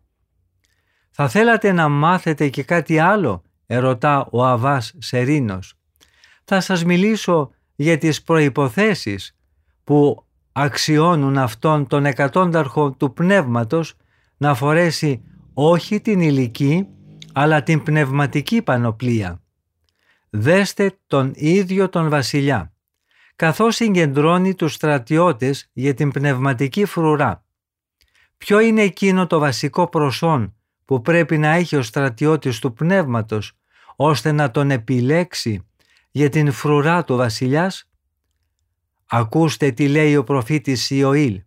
«Θα 1.09 1.29
θέλατε 1.29 1.71
να 1.71 1.89
μάθετε 1.89 2.49
και 2.49 2.63
κάτι 2.63 2.99
άλλο» 2.99 3.43
ερωτά 3.65 4.27
ο 4.31 4.45
Αβάς 4.45 4.93
Σερίνος. 4.97 5.73
«Θα 6.43 6.59
σας 6.59 6.83
μιλήσω 6.83 7.51
για 7.81 7.97
τις 7.97 8.23
προϋποθέσεις 8.23 9.35
που 9.83 10.25
αξιώνουν 10.51 11.37
αυτόν 11.37 11.87
τον 11.87 12.05
εκατόνταρχο 12.05 12.91
του 12.91 13.13
πνεύματος 13.13 13.95
να 14.37 14.53
φορέσει 14.55 15.21
όχι 15.53 16.01
την 16.01 16.21
ηλική 16.21 16.87
αλλά 17.33 17.63
την 17.63 17.83
πνευματική 17.83 18.61
πανοπλία. 18.61 19.41
Δέστε 20.29 20.99
τον 21.07 21.31
ίδιο 21.35 21.89
τον 21.89 22.09
βασιλιά, 22.09 22.73
καθώς 23.35 23.75
συγκεντρώνει 23.75 24.55
τους 24.55 24.73
στρατιώτες 24.73 25.69
για 25.73 25.93
την 25.93 26.11
πνευματική 26.11 26.85
φρουρά. 26.85 27.43
Ποιο 28.37 28.59
είναι 28.59 28.81
εκείνο 28.81 29.27
το 29.27 29.39
βασικό 29.39 29.87
προσόν 29.87 30.55
που 30.85 31.01
πρέπει 31.01 31.37
να 31.37 31.49
έχει 31.49 31.75
ο 31.75 31.81
στρατιώτης 31.81 32.59
του 32.59 32.73
πνεύματος 32.73 33.53
ώστε 33.95 34.31
να 34.31 34.51
τον 34.51 34.71
επιλέξει 34.71 35.63
για 36.11 36.29
την 36.29 36.51
φρουρά 36.51 37.03
του 37.03 37.15
βασιλιάς. 37.15 37.89
Ακούστε 39.05 39.71
τι 39.71 39.87
λέει 39.87 40.15
ο 40.15 40.23
προφήτης 40.23 40.89
Ιωήλ. 40.89 41.43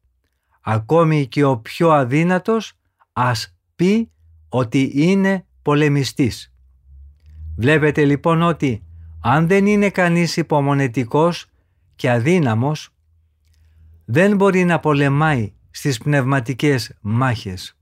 Ακόμη 0.61 1.27
και 1.27 1.45
ο 1.45 1.59
πιο 1.59 1.91
αδύνατος 1.91 2.73
ας 3.13 3.57
πει 3.77 4.11
ότι 4.49 4.91
είναι 4.95 5.47
πολεμιστής. 5.63 6.53
Βλέπετε 7.57 8.05
λοιπόν 8.05 8.43
ότι 8.43 8.83
αν 9.21 9.47
δεν 9.47 9.67
είναι 9.67 9.91
κανείς 9.91 10.37
υπομονετικός 10.37 11.47
και 11.97 12.11
αδύναμος, 12.11 12.91
δεν 14.05 14.37
μπορεί 14.37 14.65
να 14.65 14.81
πολεμάει 14.81 15.53
στις 15.71 15.99
πνευματικές 15.99 16.95
μάχες. 17.01 17.77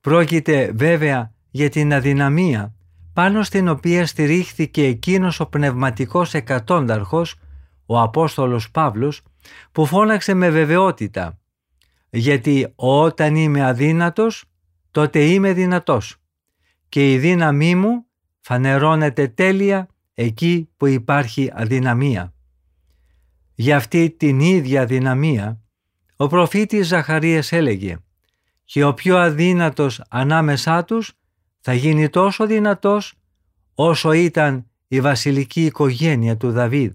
Πρόκειται 0.00 0.72
βέβαια 0.74 1.32
για 1.50 1.68
την 1.68 1.94
αδυναμία 1.94 2.75
πάνω 3.16 3.42
στην 3.42 3.68
οποία 3.68 4.06
στηρίχθηκε 4.06 4.84
εκείνος 4.84 5.40
ο 5.40 5.46
πνευματικός 5.46 6.34
εκατόνταρχος, 6.34 7.34
ο 7.86 8.00
Απόστολος 8.00 8.70
Παύλος, 8.70 9.22
που 9.72 9.86
φώναξε 9.86 10.34
με 10.34 10.50
βεβαιότητα 10.50 11.38
«Γιατί 12.10 12.72
όταν 12.74 13.36
είμαι 13.36 13.64
αδύνατος, 13.64 14.44
τότε 14.90 15.24
είμαι 15.24 15.52
δυνατός 15.52 16.16
και 16.88 17.12
η 17.12 17.18
δύναμή 17.18 17.74
μου 17.74 18.06
φανερώνεται 18.40 19.28
τέλεια 19.28 19.88
εκεί 20.14 20.68
που 20.76 20.86
υπάρχει 20.86 21.50
αδυναμία». 21.54 22.34
Για 23.54 23.76
αυτή 23.76 24.10
την 24.10 24.40
ίδια 24.40 24.86
δυναμία, 24.86 25.60
ο 26.16 26.26
προφήτης 26.26 26.86
Ζαχαρίας 26.86 27.52
έλεγε 27.52 27.96
«Και 28.64 28.84
ο 28.84 28.94
πιο 28.94 29.18
αδύνατος 29.18 30.02
ανάμεσά 30.08 30.84
τους 30.84 31.12
θα 31.68 31.74
γίνει 31.74 32.08
τόσο 32.08 32.46
δυνατός 32.46 33.14
όσο 33.74 34.12
ήταν 34.12 34.70
η 34.88 35.00
βασιλική 35.00 35.64
οικογένεια 35.64 36.36
του 36.36 36.52
Δαβίδ. 36.52 36.92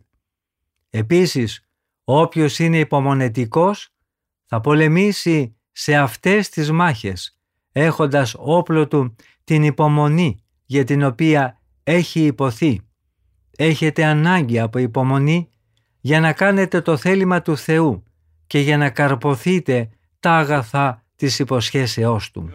Επίσης, 0.90 1.68
όποιος 2.04 2.60
είναι 2.60 2.80
υπομονετικός 2.80 3.90
θα 4.46 4.62
πολεμήσει 4.62 5.56
σε 5.72 5.96
αυτές 5.96 6.50
τις 6.50 6.72
μάχες, 6.72 7.40
έχοντας 7.72 8.36
όπλο 8.38 8.88
του 8.88 9.16
την 9.44 9.64
υπομονή 9.64 10.44
για 10.66 10.84
την 10.84 11.04
οποία 11.04 11.62
έχει 11.84 12.26
υποθεί. 12.26 12.82
Έχετε 13.58 14.04
ανάγκη 14.04 14.60
από 14.60 14.78
υπομονή 14.78 15.50
για 16.00 16.20
να 16.20 16.34
κάνετε 16.34 16.82
το 16.82 16.98
θέλημα 16.98 17.42
του 17.42 17.58
Θεού 17.58 18.04
και 18.48 18.60
για 18.60 18.78
να 18.78 18.90
καρποθείτε 18.90 19.90
τα 20.20 20.32
αγαθά 20.32 21.04
της 21.16 21.40
υποσχέσεώς 21.40 22.32
Του. 22.32 22.52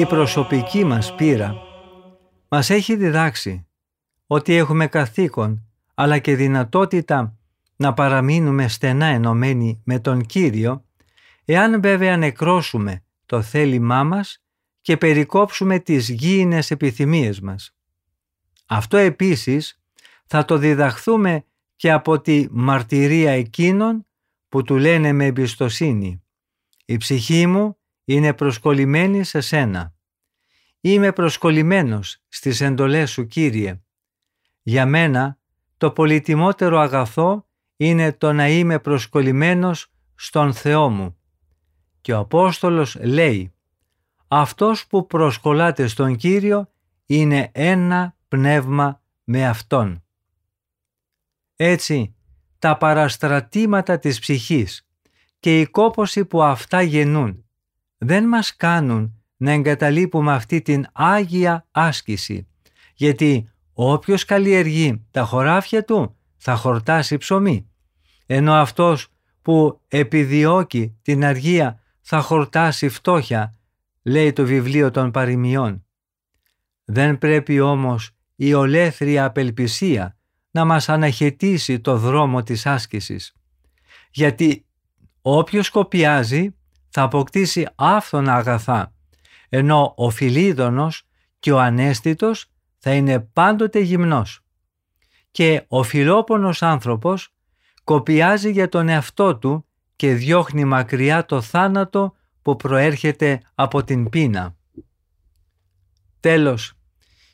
Η 0.00 0.06
προσωπική 0.06 0.84
μας 0.84 1.14
πείρα 1.14 1.54
μας 2.48 2.70
έχει 2.70 2.96
διδάξει 2.96 3.66
ότι 4.26 4.54
έχουμε 4.54 4.86
καθήκον 4.86 5.68
αλλά 5.94 6.18
και 6.18 6.36
δυνατότητα 6.36 7.38
να 7.76 7.92
παραμείνουμε 7.92 8.68
στενά 8.68 9.06
ενωμένοι 9.06 9.82
με 9.84 9.98
τον 9.98 10.26
Κύριο 10.26 10.84
εάν 11.44 11.80
βέβαια 11.80 12.16
νεκρώσουμε 12.16 13.04
το 13.26 13.42
θέλημά 13.42 14.04
μας 14.04 14.42
και 14.80 14.96
περικόψουμε 14.96 15.78
τις 15.78 16.08
γήινες 16.08 16.70
επιθυμίες 16.70 17.40
μας. 17.40 17.76
Αυτό 18.66 18.96
επίσης 18.96 19.80
θα 20.26 20.44
το 20.44 20.58
διδαχθούμε 20.58 21.44
και 21.76 21.92
από 21.92 22.20
τη 22.20 22.46
μαρτυρία 22.50 23.30
εκείνων 23.30 24.06
που 24.48 24.62
του 24.62 24.76
λένε 24.76 25.12
με 25.12 25.24
εμπιστοσύνη 25.24 26.22
«Η 26.84 26.96
ψυχή 26.96 27.46
μου 27.46 27.79
είναι 28.04 28.34
προσκολλημένη 28.34 29.24
σε 29.24 29.40
σένα. 29.40 29.94
Είμαι 30.80 31.12
προσκολλημένος 31.12 32.22
στις 32.28 32.60
εντολές 32.60 33.10
σου, 33.10 33.26
Κύριε. 33.26 33.80
Για 34.62 34.86
μένα 34.86 35.38
το 35.76 35.90
πολυτιμότερο 35.90 36.78
αγαθό 36.78 37.46
είναι 37.76 38.12
το 38.12 38.32
να 38.32 38.48
είμαι 38.48 38.78
προσκολλημένος 38.78 39.92
στον 40.14 40.52
Θεό 40.52 40.88
μου. 40.88 41.18
Και 42.00 42.12
ο 42.12 42.18
Απόστολος 42.18 42.96
λέει 43.00 43.54
«Αυτός 44.28 44.86
που 44.86 45.06
προσκολάται 45.06 45.86
στον 45.86 46.16
Κύριο 46.16 46.70
είναι 47.06 47.50
ένα 47.52 48.16
πνεύμα 48.28 49.02
με 49.24 49.46
Αυτόν». 49.46 50.04
Έτσι, 51.56 52.14
τα 52.58 52.76
παραστρατήματα 52.76 53.98
της 53.98 54.18
ψυχής 54.18 54.88
και 55.40 55.60
η 55.60 55.66
κόποση 55.66 56.24
που 56.24 56.42
αυτά 56.42 56.82
γεννούν 56.82 57.44
δεν 58.02 58.24
μας 58.24 58.56
κάνουν 58.56 59.22
να 59.36 59.50
εγκαταλείπουμε 59.50 60.32
αυτή 60.32 60.62
την 60.62 60.86
άγια 60.92 61.66
άσκηση, 61.70 62.48
γιατί 62.94 63.48
όποιος 63.72 64.24
καλλιεργεί 64.24 65.06
τα 65.10 65.24
χωράφια 65.24 65.84
του 65.84 66.16
θα 66.36 66.56
χορτάσει 66.56 67.16
ψωμί, 67.16 67.70
ενώ 68.26 68.52
αυτός 68.52 69.08
που 69.42 69.80
επιδιώκει 69.88 70.98
την 71.02 71.24
αργία 71.24 71.80
θα 72.00 72.20
χορτάσει 72.20 72.88
φτώχεια, 72.88 73.54
λέει 74.02 74.32
το 74.32 74.44
βιβλίο 74.44 74.90
των 74.90 75.10
παροιμιών. 75.10 75.84
Δεν 76.84 77.18
πρέπει 77.18 77.60
όμως 77.60 78.10
η 78.36 78.54
ολέθρια 78.54 79.24
απελπισία 79.24 80.16
να 80.50 80.64
μας 80.64 80.88
αναχαιτήσει 80.88 81.80
το 81.80 81.96
δρόμο 81.96 82.42
της 82.42 82.66
άσκησης, 82.66 83.34
γιατί 84.10 84.66
όποιος 85.20 85.70
κοπιάζει 85.70 86.54
θα 86.90 87.02
αποκτήσει 87.02 87.66
άφθονα 87.74 88.34
αγαθά, 88.34 88.94
ενώ 89.48 89.92
ο 89.96 90.10
φιλίδωνος 90.10 91.02
και 91.38 91.52
ο 91.52 91.60
ανέστητος 91.60 92.46
θα 92.78 92.94
είναι 92.94 93.20
πάντοτε 93.20 93.78
γυμνός. 93.78 94.40
Και 95.30 95.64
ο 95.68 95.82
φιλόπονος 95.82 96.62
άνθρωπος 96.62 97.34
κοπιάζει 97.84 98.50
για 98.50 98.68
τον 98.68 98.88
εαυτό 98.88 99.36
του 99.36 99.64
και 99.96 100.14
διώχνει 100.14 100.64
μακριά 100.64 101.24
το 101.24 101.40
θάνατο 101.40 102.14
που 102.42 102.56
προέρχεται 102.56 103.40
από 103.54 103.84
την 103.84 104.08
πείνα. 104.08 104.56
Τέλος, 106.20 106.72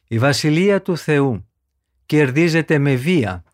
η 0.08 0.18
Βασιλεία 0.18 0.82
του 0.82 0.96
Θεού 0.96 1.48
κερδίζεται 2.06 2.78
με 2.78 2.94
βία 2.94 3.44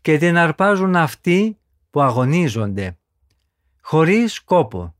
και 0.00 0.18
την 0.18 0.36
αρπάζουν 0.36 0.96
αυτοί 0.96 1.58
που 1.90 2.02
αγωνίζονται, 2.02 2.98
χωρίς 3.80 4.40
κόπο 4.40 4.94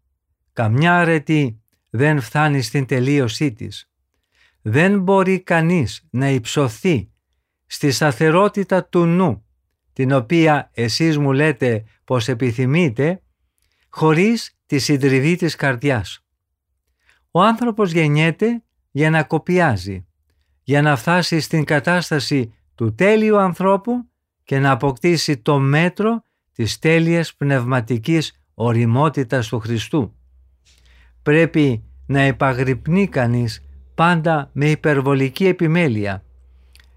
Καμιά 0.53 0.99
αρετή 0.99 1.63
δεν 1.91 2.21
φτάνει 2.21 2.63
στην 2.63 2.87
τελείωσή 2.87 3.53
της. 3.53 3.91
Δεν 4.63 5.01
μπορεί 5.01 5.41
κανείς 5.41 6.07
να 6.11 6.29
υψωθεί 6.29 7.11
στη 7.67 7.91
σταθερότητα 7.91 8.85
του 8.85 9.05
νου, 9.05 9.45
την 9.93 10.13
οποία 10.13 10.71
εσείς 10.75 11.19
μου 11.19 11.33
λέτε 11.33 11.85
πως 12.05 12.29
επιθυμείτε, 12.29 13.23
χωρίς 13.89 14.59
τη 14.67 14.79
συντριβή 14.79 15.37
της 15.37 15.57
καρδιάς. 15.57 16.27
Ο 17.31 17.43
άνθρωπος 17.43 17.93
γεννιέται 17.93 18.63
για 18.91 19.11
να 19.11 19.23
κοπιάζει, 19.23 20.07
για 20.63 20.83
να 20.83 20.97
φτάσει 20.97 21.41
στην 21.41 21.65
κατάσταση 21.65 22.47
του 22.47 22.63
του 22.75 22.95
τέλειου 22.95 23.39
ανθρώπου 23.39 24.09
και 24.45 24.59
να 24.59 24.71
αποκτήσει 24.71 25.39
το 25.39 25.59
μέτρο 25.59 26.25
της 26.53 26.79
τέλειας 26.79 27.35
πνευματικής 27.35 28.45
οριμότητας 28.55 29.49
του 29.49 29.59
Χριστού. 29.59 30.17
Πρέπει 31.23 31.85
να 32.07 32.21
επαγρυπνεί 32.21 33.09
κανείς 33.09 33.65
πάντα 33.95 34.51
με 34.53 34.71
υπερβολική 34.71 35.47
επιμέλεια 35.47 36.23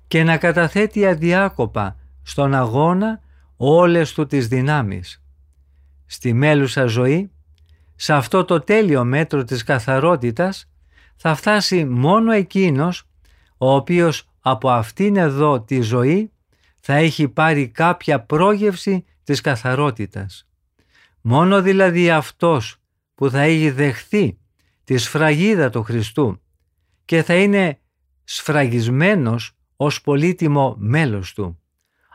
και 0.08 0.24
να 0.24 0.38
καταθέτει 0.38 1.06
αδιάκοπα 1.06 1.96
στον 2.24 2.54
αγώνα 2.54 3.22
όλες 3.58 4.14
του 4.14 4.26
τις 4.26 4.48
δυνάμεις. 4.48 5.24
Στη 6.06 6.34
μέλουσα 6.34 6.86
ζωή, 6.86 7.32
σε 7.96 8.14
αυτό 8.14 8.46
το 8.46 8.60
τέλειο 8.60 9.04
μέτρο 9.04 9.44
της 9.44 9.64
καθαρότητας, 9.64 10.70
θα 11.16 11.36
φτάσει 11.36 11.86
μόνο 11.86 12.32
εκείνος 12.32 13.04
ο 13.58 13.74
οποίος 13.74 14.30
από 14.40 14.70
αυτήν 14.70 15.16
εδώ 15.16 15.62
τη 15.62 15.82
ζωή 15.82 16.32
θα 16.80 16.94
έχει 16.94 17.28
πάρει 17.28 17.68
κάποια 17.68 18.20
πρόγευση 18.20 19.06
της 19.24 19.42
καθαρότητας. 19.42 20.48
Μόνο 21.22 21.62
δηλαδή 21.62 22.10
αυτός 22.10 22.78
που 23.16 23.30
θα 23.30 23.42
έχει 23.42 23.70
δεχθεί 23.70 24.38
τη 24.84 24.98
σφραγίδα 24.98 25.70
του 25.70 25.84
Χριστού 25.84 26.42
και 27.06 27.24
θα 27.24 27.36
είναι 27.36 27.80
σφραγισμένος 28.24 29.52
ως 29.76 30.02
πολύτιμο 30.02 30.76
μέλος 30.78 31.34
του. 31.34 31.60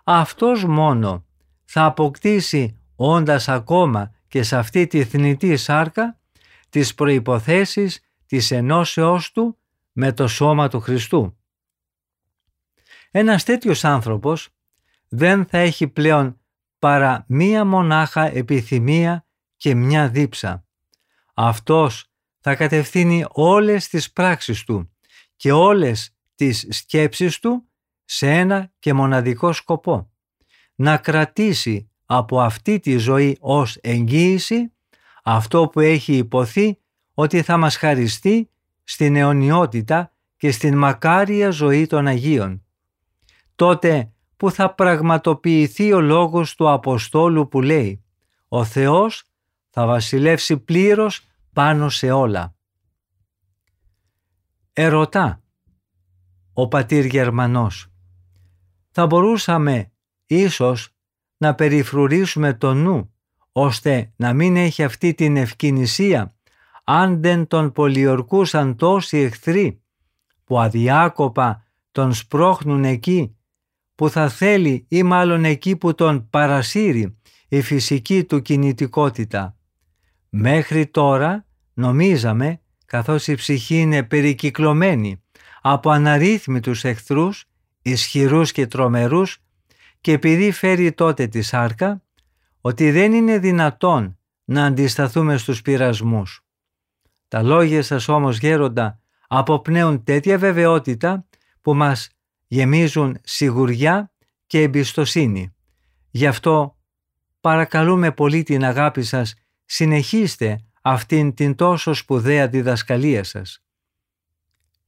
Αυτός 0.04 0.64
μόνο 0.64 1.24
θα 1.64 1.84
αποκτήσει 1.84 2.78
όντας 2.96 3.48
ακόμα 3.48 4.14
και 4.28 4.42
σε 4.42 4.56
αυτή 4.56 4.86
τη 4.86 5.04
θνητή 5.04 5.56
σάρκα 5.56 6.20
τις 6.68 6.94
προϋποθέσεις 6.94 8.00
της 8.26 8.50
ενώσεώς 8.50 9.32
του 9.32 9.58
με 9.92 10.12
το 10.12 10.28
σώμα 10.28 10.68
του 10.68 10.80
Χριστού. 10.80 11.36
Ένας 13.10 13.44
τέτοιος 13.44 13.84
άνθρωπος 13.84 14.48
δεν 15.08 15.46
θα 15.46 15.58
έχει 15.58 15.88
πλέον 15.88 16.40
παρά 16.78 17.24
μία 17.28 17.64
μονάχα 17.64 18.34
επιθυμία 18.36 19.26
και 19.56 19.74
μια 19.74 20.08
δίψα. 20.08 20.64
Αυτός 21.42 22.04
θα 22.40 22.54
κατευθύνει 22.54 23.24
όλες 23.28 23.88
τις 23.88 24.12
πράξεις 24.12 24.64
του 24.64 24.90
και 25.36 25.52
όλες 25.52 26.14
τις 26.34 26.66
σκέψεις 26.70 27.38
του 27.38 27.68
σε 28.04 28.30
ένα 28.30 28.72
και 28.78 28.92
μοναδικό 28.92 29.52
σκοπό. 29.52 30.10
Να 30.74 30.96
κρατήσει 30.96 31.90
από 32.06 32.40
αυτή 32.40 32.80
τη 32.80 32.96
ζωή 32.96 33.36
ως 33.40 33.78
εγγύηση 33.80 34.72
αυτό 35.22 35.68
που 35.68 35.80
έχει 35.80 36.16
υποθεί 36.16 36.78
ότι 37.14 37.42
θα 37.42 37.56
μας 37.56 37.76
χαριστεί 37.76 38.50
στην 38.84 39.16
αιωνιότητα 39.16 40.12
και 40.36 40.50
στην 40.50 40.76
μακάρια 40.78 41.50
ζωή 41.50 41.86
των 41.86 42.06
Αγίων. 42.06 42.64
Τότε 43.54 44.12
που 44.36 44.50
θα 44.50 44.74
πραγματοποιηθεί 44.74 45.92
ο 45.92 46.00
λόγος 46.00 46.54
του 46.54 46.70
Αποστόλου 46.70 47.48
που 47.48 47.60
λέει 47.62 48.04
«Ο 48.48 48.64
Θεός 48.64 49.24
θα 49.70 49.86
βασιλεύσει 49.86 50.56
πλήρως 50.56 51.24
πάνω 51.52 51.88
σε 51.88 52.10
όλα». 52.10 52.54
Ερωτά 54.72 55.42
ο 56.52 56.68
πατήρ 56.68 57.04
Γερμανός 57.04 57.90
θα 58.90 59.06
μπορούσαμε 59.06 59.92
ίσως 60.26 60.94
να 61.36 61.54
περιφρουρήσουμε 61.54 62.54
το 62.54 62.74
νου 62.74 63.14
ώστε 63.52 64.12
να 64.16 64.32
μην 64.32 64.56
έχει 64.56 64.84
αυτή 64.84 65.14
την 65.14 65.36
ευκαινησία 65.36 66.34
αν 66.84 67.20
δεν 67.20 67.46
τον 67.46 67.72
πολιορκούσαν 67.72 68.76
τόσοι 68.76 69.18
εχθροί 69.18 69.82
που 70.44 70.60
αδιάκοπα 70.60 71.64
τον 71.92 72.14
σπρώχνουν 72.14 72.84
εκεί 72.84 73.36
που 73.94 74.08
θα 74.08 74.28
θέλει 74.28 74.86
ή 74.88 75.02
μάλλον 75.02 75.44
εκεί 75.44 75.76
που 75.76 75.94
τον 75.94 76.28
παρασύρει 76.28 77.18
η 77.48 77.62
φυσική 77.62 78.24
του 78.24 78.42
κινητικότητα. 78.42 79.56
Μέχρι 80.30 80.86
τώρα 80.86 81.46
νομίζαμε, 81.74 82.60
καθώς 82.86 83.26
η 83.26 83.34
ψυχή 83.34 83.80
είναι 83.80 84.02
περικυκλωμένη 84.02 85.22
από 85.60 85.90
αναρρύθμιτους 85.90 86.84
εχθρούς, 86.84 87.44
ισχυρούς 87.82 88.52
και 88.52 88.66
τρομερούς 88.66 89.38
και 90.00 90.12
επειδή 90.12 90.50
φέρει 90.50 90.92
τότε 90.92 91.26
τη 91.26 91.42
σάρκα, 91.42 92.02
ότι 92.60 92.90
δεν 92.90 93.12
είναι 93.12 93.38
δυνατόν 93.38 94.18
να 94.44 94.64
αντισταθούμε 94.64 95.36
στους 95.36 95.62
πειρασμούς. 95.62 96.44
Τα 97.28 97.42
λόγια 97.42 97.82
σας 97.82 98.08
όμως 98.08 98.38
γέροντα 98.38 99.00
αποπνέουν 99.28 100.04
τέτοια 100.04 100.38
βεβαιότητα 100.38 101.26
που 101.60 101.74
μας 101.74 102.08
γεμίζουν 102.46 103.18
σιγουριά 103.22 104.12
και 104.46 104.62
εμπιστοσύνη. 104.62 105.54
Γι' 106.10 106.26
αυτό 106.26 106.76
παρακαλούμε 107.40 108.12
πολύ 108.12 108.42
την 108.42 108.64
αγάπη 108.64 109.02
σας, 109.02 109.34
συνεχίστε 109.72 110.60
αυτήν 110.82 111.34
την 111.34 111.54
τόσο 111.54 111.94
σπουδαία 111.94 112.48
διδασκαλία 112.48 113.24
σας. 113.24 113.64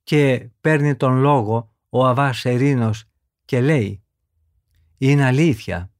Και 0.03 0.49
παίρνει 0.61 0.97
τον 0.97 1.17
λόγο 1.17 1.75
ο 1.89 2.07
Αβάς 2.07 2.45
Ερήνος 2.45 3.05
και 3.45 3.61
λέει 3.61 4.03
«Είναι 4.99 5.25
αλήθεια 5.25 5.93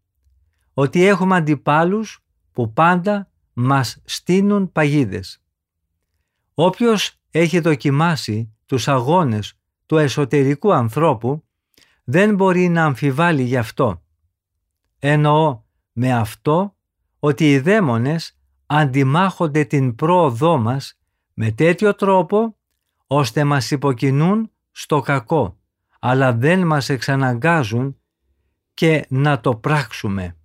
ότι 0.75 1.05
έχουμε 1.05 1.37
αντιπάλους 1.37 2.25
που 2.53 2.73
πάντα 2.73 3.31
μας 3.53 4.03
στείνουν 4.05 4.73
παγίδες. 4.73 5.43
Όποιος 6.55 7.21
έχει 7.31 7.61
δοκιμάσει 7.61 8.55
τους 8.67 8.89
αγώνες 8.89 9.59
του 9.87 9.97
εσωτερικού 9.97 10.73
ανθρώπου 10.73 11.45
δεν 12.05 12.35
μπορεί 12.35 12.69
να 12.69 12.85
αμφιβάλλει 12.85 13.43
γι' 13.43 13.57
αυτό. 13.57 14.03
Εννοώ 14.99 15.63
με 15.93 16.13
αυτό 16.13 16.77
ότι 17.19 17.53
οι 17.53 17.59
δαίμονες 17.59 18.37
αντιμάχονται 18.75 19.65
την 19.65 19.95
πρόοδό 19.95 20.59
μας 20.59 20.99
με 21.35 21.51
τέτοιο 21.51 21.95
τρόπο 21.95 22.57
ώστε 23.07 23.45
μας 23.45 23.71
υποκινούν 23.71 24.51
στο 24.71 25.01
κακό, 25.01 25.59
αλλά 26.01 26.35
δεν 26.35 26.67
μας 26.67 26.89
εξαναγκάζουν 26.89 28.01
και 28.75 29.07
να 29.09 29.41
το 29.41 29.57
πράξουμε. 29.57 30.37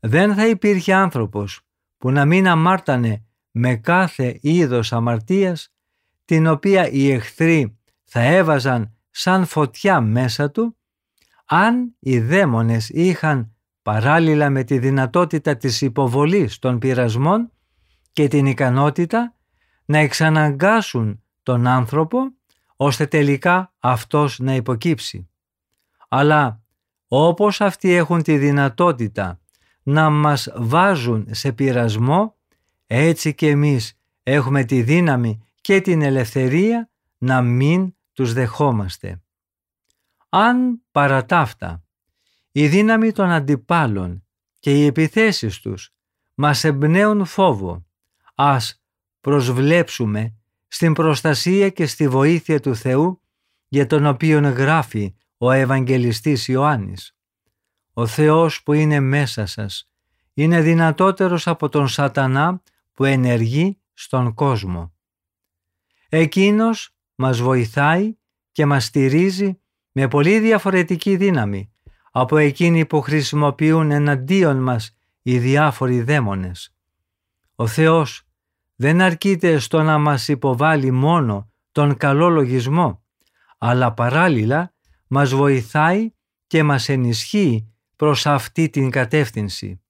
Δεν 0.00 0.34
θα 0.34 0.48
υπήρχε 0.48 0.94
άνθρωπος 0.94 1.60
που 1.98 2.10
να 2.10 2.24
μην 2.24 2.48
αμάρτανε 2.48 3.24
με 3.50 3.76
κάθε 3.76 4.38
είδος 4.40 4.92
αμαρτίας 4.92 5.72
την 6.24 6.46
οποία 6.46 6.90
οι 6.90 7.10
εχθροί 7.10 7.78
θα 8.04 8.20
έβαζαν 8.20 8.94
σαν 9.10 9.46
φωτιά 9.46 10.00
μέσα 10.00 10.50
του 10.50 10.76
αν 11.44 11.96
οι 11.98 12.20
δαίμονες 12.20 12.88
είχαν 12.88 13.52
παράλληλα 13.88 14.50
με 14.50 14.64
τη 14.64 14.78
δυνατότητα 14.78 15.56
της 15.56 15.80
υποβολής 15.80 16.58
των 16.58 16.78
πειρασμών 16.78 17.52
και 18.12 18.28
την 18.28 18.46
ικανότητα 18.46 19.34
να 19.84 19.98
εξαναγκάσουν 19.98 21.22
τον 21.42 21.66
άνθρωπο 21.66 22.18
ώστε 22.76 23.06
τελικά 23.06 23.72
αυτός 23.78 24.38
να 24.38 24.54
υποκύψει. 24.54 25.28
Αλλά 26.08 26.60
όπως 27.08 27.60
αυτοί 27.60 27.92
έχουν 27.92 28.22
τη 28.22 28.38
δυνατότητα 28.38 29.40
να 29.82 30.10
μας 30.10 30.48
βάζουν 30.56 31.26
σε 31.30 31.52
πειρασμό, 31.52 32.36
έτσι 32.86 33.34
και 33.34 33.48
εμείς 33.48 33.98
έχουμε 34.22 34.64
τη 34.64 34.82
δύναμη 34.82 35.42
και 35.60 35.80
την 35.80 36.02
ελευθερία 36.02 36.90
να 37.18 37.42
μην 37.42 37.94
τους 38.12 38.32
δεχόμαστε. 38.32 39.20
Αν 40.28 40.82
παρατάφτα 40.92 41.82
η 42.52 42.68
δύναμη 42.68 43.12
των 43.12 43.30
αντιπάλων 43.30 44.26
και 44.58 44.78
οι 44.78 44.86
επιθέσεις 44.86 45.60
τους 45.60 45.94
μας 46.34 46.64
εμπνέουν 46.64 47.24
φόβο, 47.24 47.86
ας 48.34 48.82
προσβλέψουμε 49.20 50.34
στην 50.68 50.92
προστασία 50.92 51.68
και 51.68 51.86
στη 51.86 52.08
βοήθεια 52.08 52.60
του 52.60 52.76
Θεού 52.76 53.20
για 53.68 53.86
τον 53.86 54.06
οποίον 54.06 54.44
γράφει 54.44 55.14
ο 55.38 55.50
Ευαγγελιστής 55.50 56.48
Ιωάννης. 56.48 57.16
Ο 57.92 58.06
Θεός 58.06 58.62
που 58.62 58.72
είναι 58.72 59.00
μέσα 59.00 59.46
σας 59.46 59.90
είναι 60.34 60.60
δυνατότερος 60.60 61.46
από 61.46 61.68
τον 61.68 61.88
σατανά 61.88 62.62
που 62.92 63.04
ενεργεί 63.04 63.78
στον 63.94 64.34
κόσμο. 64.34 64.92
Εκείνος 66.08 66.96
μας 67.14 67.40
βοηθάει 67.40 68.16
και 68.52 68.66
μας 68.66 68.84
στηρίζει 68.84 69.60
με 69.92 70.08
πολύ 70.08 70.38
διαφορετική 70.38 71.16
δύναμη 71.16 71.72
από 72.10 72.36
εκείνοι 72.36 72.86
που 72.86 73.00
χρησιμοποιούν 73.00 73.90
εναντίον 73.90 74.62
μας 74.62 74.96
οι 75.22 75.38
διάφοροι 75.38 76.02
δαίμονες. 76.02 76.74
Ο 77.54 77.66
Θεός 77.66 78.22
δεν 78.76 79.00
αρκείται 79.00 79.58
στο 79.58 79.82
να 79.82 79.98
μας 79.98 80.28
υποβάλει 80.28 80.90
μόνο 80.90 81.50
τον 81.72 81.96
καλό 81.96 82.28
λογισμό, 82.28 83.02
αλλά 83.58 83.92
παράλληλα 83.92 84.74
μας 85.06 85.34
βοηθάει 85.34 86.10
και 86.46 86.62
μας 86.62 86.88
ενισχύει 86.88 87.72
προς 87.96 88.26
αυτή 88.26 88.68
την 88.68 88.90
κατεύθυνση. 88.90 89.82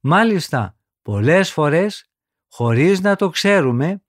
Μάλιστα, 0.00 0.76
πολλές 1.02 1.52
φορές, 1.52 2.10
χωρίς 2.48 3.00
να 3.00 3.16
το 3.16 3.28
ξέρουμε 3.28 4.02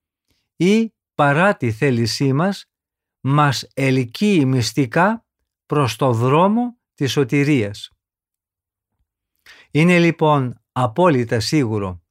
ή 0.55 0.93
παρά 1.15 1.55
τη 1.55 1.71
θέλησή 1.71 2.33
μας, 2.33 2.65
μας 3.19 3.67
ελκύει 3.73 4.43
μυστικά 4.47 5.25
προς 5.65 5.95
το 5.95 6.13
δρόμο 6.13 6.77
της 7.01 7.11
σωτηρίας. 7.11 7.91
Είναι 9.71 9.99
λοιπόν 9.99 10.61
απόλυτα 10.71 11.39
σίγουρο 11.39 12.03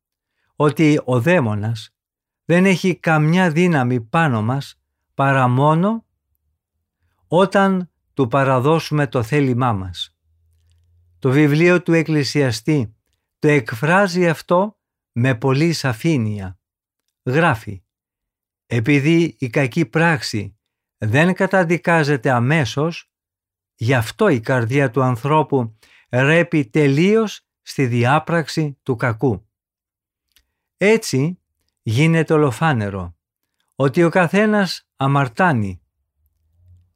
ότι 0.57 1.01
ο 1.05 1.21
δαίμονας 1.21 1.95
δεν 2.45 2.67
έχει 2.67 2.97
καμιά 2.97 3.51
δύναμη 3.51 4.01
πάνω 4.01 4.43
μας 4.43 4.81
παρά 5.15 5.49
μόνο 5.49 6.07
όταν 7.27 7.91
του 8.15 8.29
παραδώσουμε 8.29 9.07
το 9.07 9.23
θέλημά 9.23 9.73
μας. 9.73 10.17
Το 11.19 11.31
βιβλίο 11.31 11.83
του 11.83 11.93
Εκκλησιαστή 11.93 12.97
το 13.39 13.49
εκφράζει 13.49 14.29
αυτό 14.29 14.79
με 15.13 15.35
πολύ 15.35 15.73
σαφήνεια. 15.73 16.59
Γράφει 17.23 17.83
«Επειδή 18.67 19.37
η 19.39 19.51
κακή 19.51 19.87
πράξη 19.87 20.59
δεν 20.99 21.35
καταδικάζεται 21.35 22.31
αμέσως, 22.31 23.10
γι' 23.83 23.95
αυτό 23.95 24.29
η 24.29 24.41
καρδία 24.41 24.91
του 24.91 25.03
ανθρώπου 25.03 25.77
ρέπει 26.09 26.65
τελείως 26.67 27.41
στη 27.63 27.87
διάπραξη 27.87 28.79
του 28.83 28.97
κακού. 28.97 29.47
Έτσι 30.77 31.39
γίνεται 31.83 32.35
ολοφάνερο 32.35 33.17
ότι 33.75 34.03
ο 34.03 34.09
καθένας 34.09 34.89
αμαρτάνει 34.97 35.81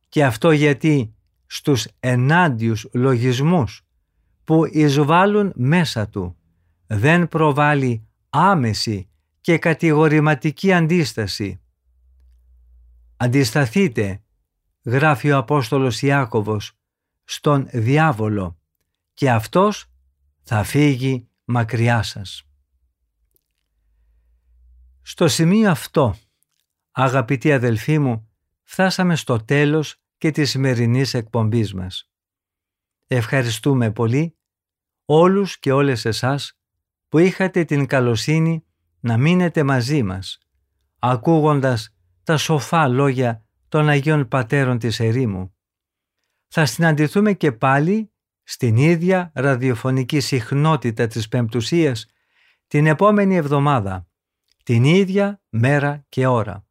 και 0.09 0.25
αυτό 0.25 0.51
γιατί 0.51 1.15
στους 1.47 1.89
ενάντιους 2.01 2.89
λογισμούς 2.93 3.87
που 4.45 4.65
εισβάλλουν 4.65 5.53
μέσα 5.55 6.09
του 6.09 6.37
δεν 6.87 7.29
προβάλλει 7.29 8.09
άμεση 8.31 9.09
και 9.41 9.59
κατηγορηματική 9.59 10.73
αντίσταση. 10.73 11.61
Αντισταθείτε, 13.17 14.24
γράφει 14.85 15.33
ο 15.33 15.37
Απόστολος 15.37 16.03
Ιάκωβος, 16.03 16.73
στον 17.25 17.69
διάβολο 17.73 18.59
και 19.15 19.31
αυτός 19.31 19.87
θα 20.43 20.63
φύγει 20.65 21.29
μακριά 21.45 22.03
σας. 22.03 22.49
Στο 25.03 25.29
σημείο 25.29 25.71
αυτό, 25.71 26.17
αγαπητοί 26.91 27.53
αδελφοί 27.53 27.99
μου, 27.99 28.29
φτάσαμε 28.63 29.17
στο 29.17 29.45
τέλος 29.45 29.97
και 30.19 30.31
της 30.31 30.51
σημερινής 30.51 31.15
εκπομπής 31.15 31.75
μας. 31.75 32.11
Ευχαριστούμε 33.07 33.93
πολύ 33.93 34.37
όλους 35.05 35.59
και 35.59 35.73
όλες 35.73 36.05
εσάς 36.05 36.59
που 37.09 37.19
είχατε 37.19 37.65
την 37.65 37.87
καλοσύνη 37.87 38.65
να 39.01 39.17
μείνετε 39.17 39.63
μαζί 39.63 40.03
μας, 40.03 40.39
ακούγοντας 40.99 41.95
τα 42.23 42.37
σοφά 42.37 42.89
λόγια 42.89 43.44
των 43.75 43.89
Αγίων 43.89 44.29
Πατέρων 44.29 44.79
της 44.79 45.01
Ερήμου. 45.01 45.57
Θα 46.49 46.67
συναντηθούμε 46.67 47.33
και 47.33 47.53
πάλι 47.53 48.13
στην 48.43 48.77
ίδια 48.77 49.31
ραδιοφωνική 49.35 50.21
συχνότητα 50.21 51.07
της 51.07 51.29
Πεμπτουσίας 51.29 52.07
την 52.67 52.87
επόμενη 52.87 53.37
εβδομάδα, 53.37 54.09
την 54.63 54.85
ίδια 54.85 55.43
μέρα 55.49 56.05
και 56.09 56.27
ώρα. 56.27 56.67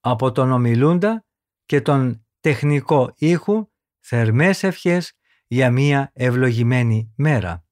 Από 0.00 0.32
τον 0.32 0.52
ομιλούντα 0.52 1.26
και 1.64 1.80
τον 1.80 2.26
τεχνικό 2.40 3.12
ήχου 3.16 3.70
θερμές 4.00 4.62
ευχές 4.62 5.12
για 5.46 5.70
μία 5.70 6.10
ευλογημένη 6.14 7.12
μέρα. 7.16 7.64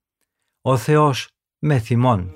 Ο 0.61 0.77
Θεός 0.77 1.31
με 1.59 1.79
θυμών. 1.79 2.35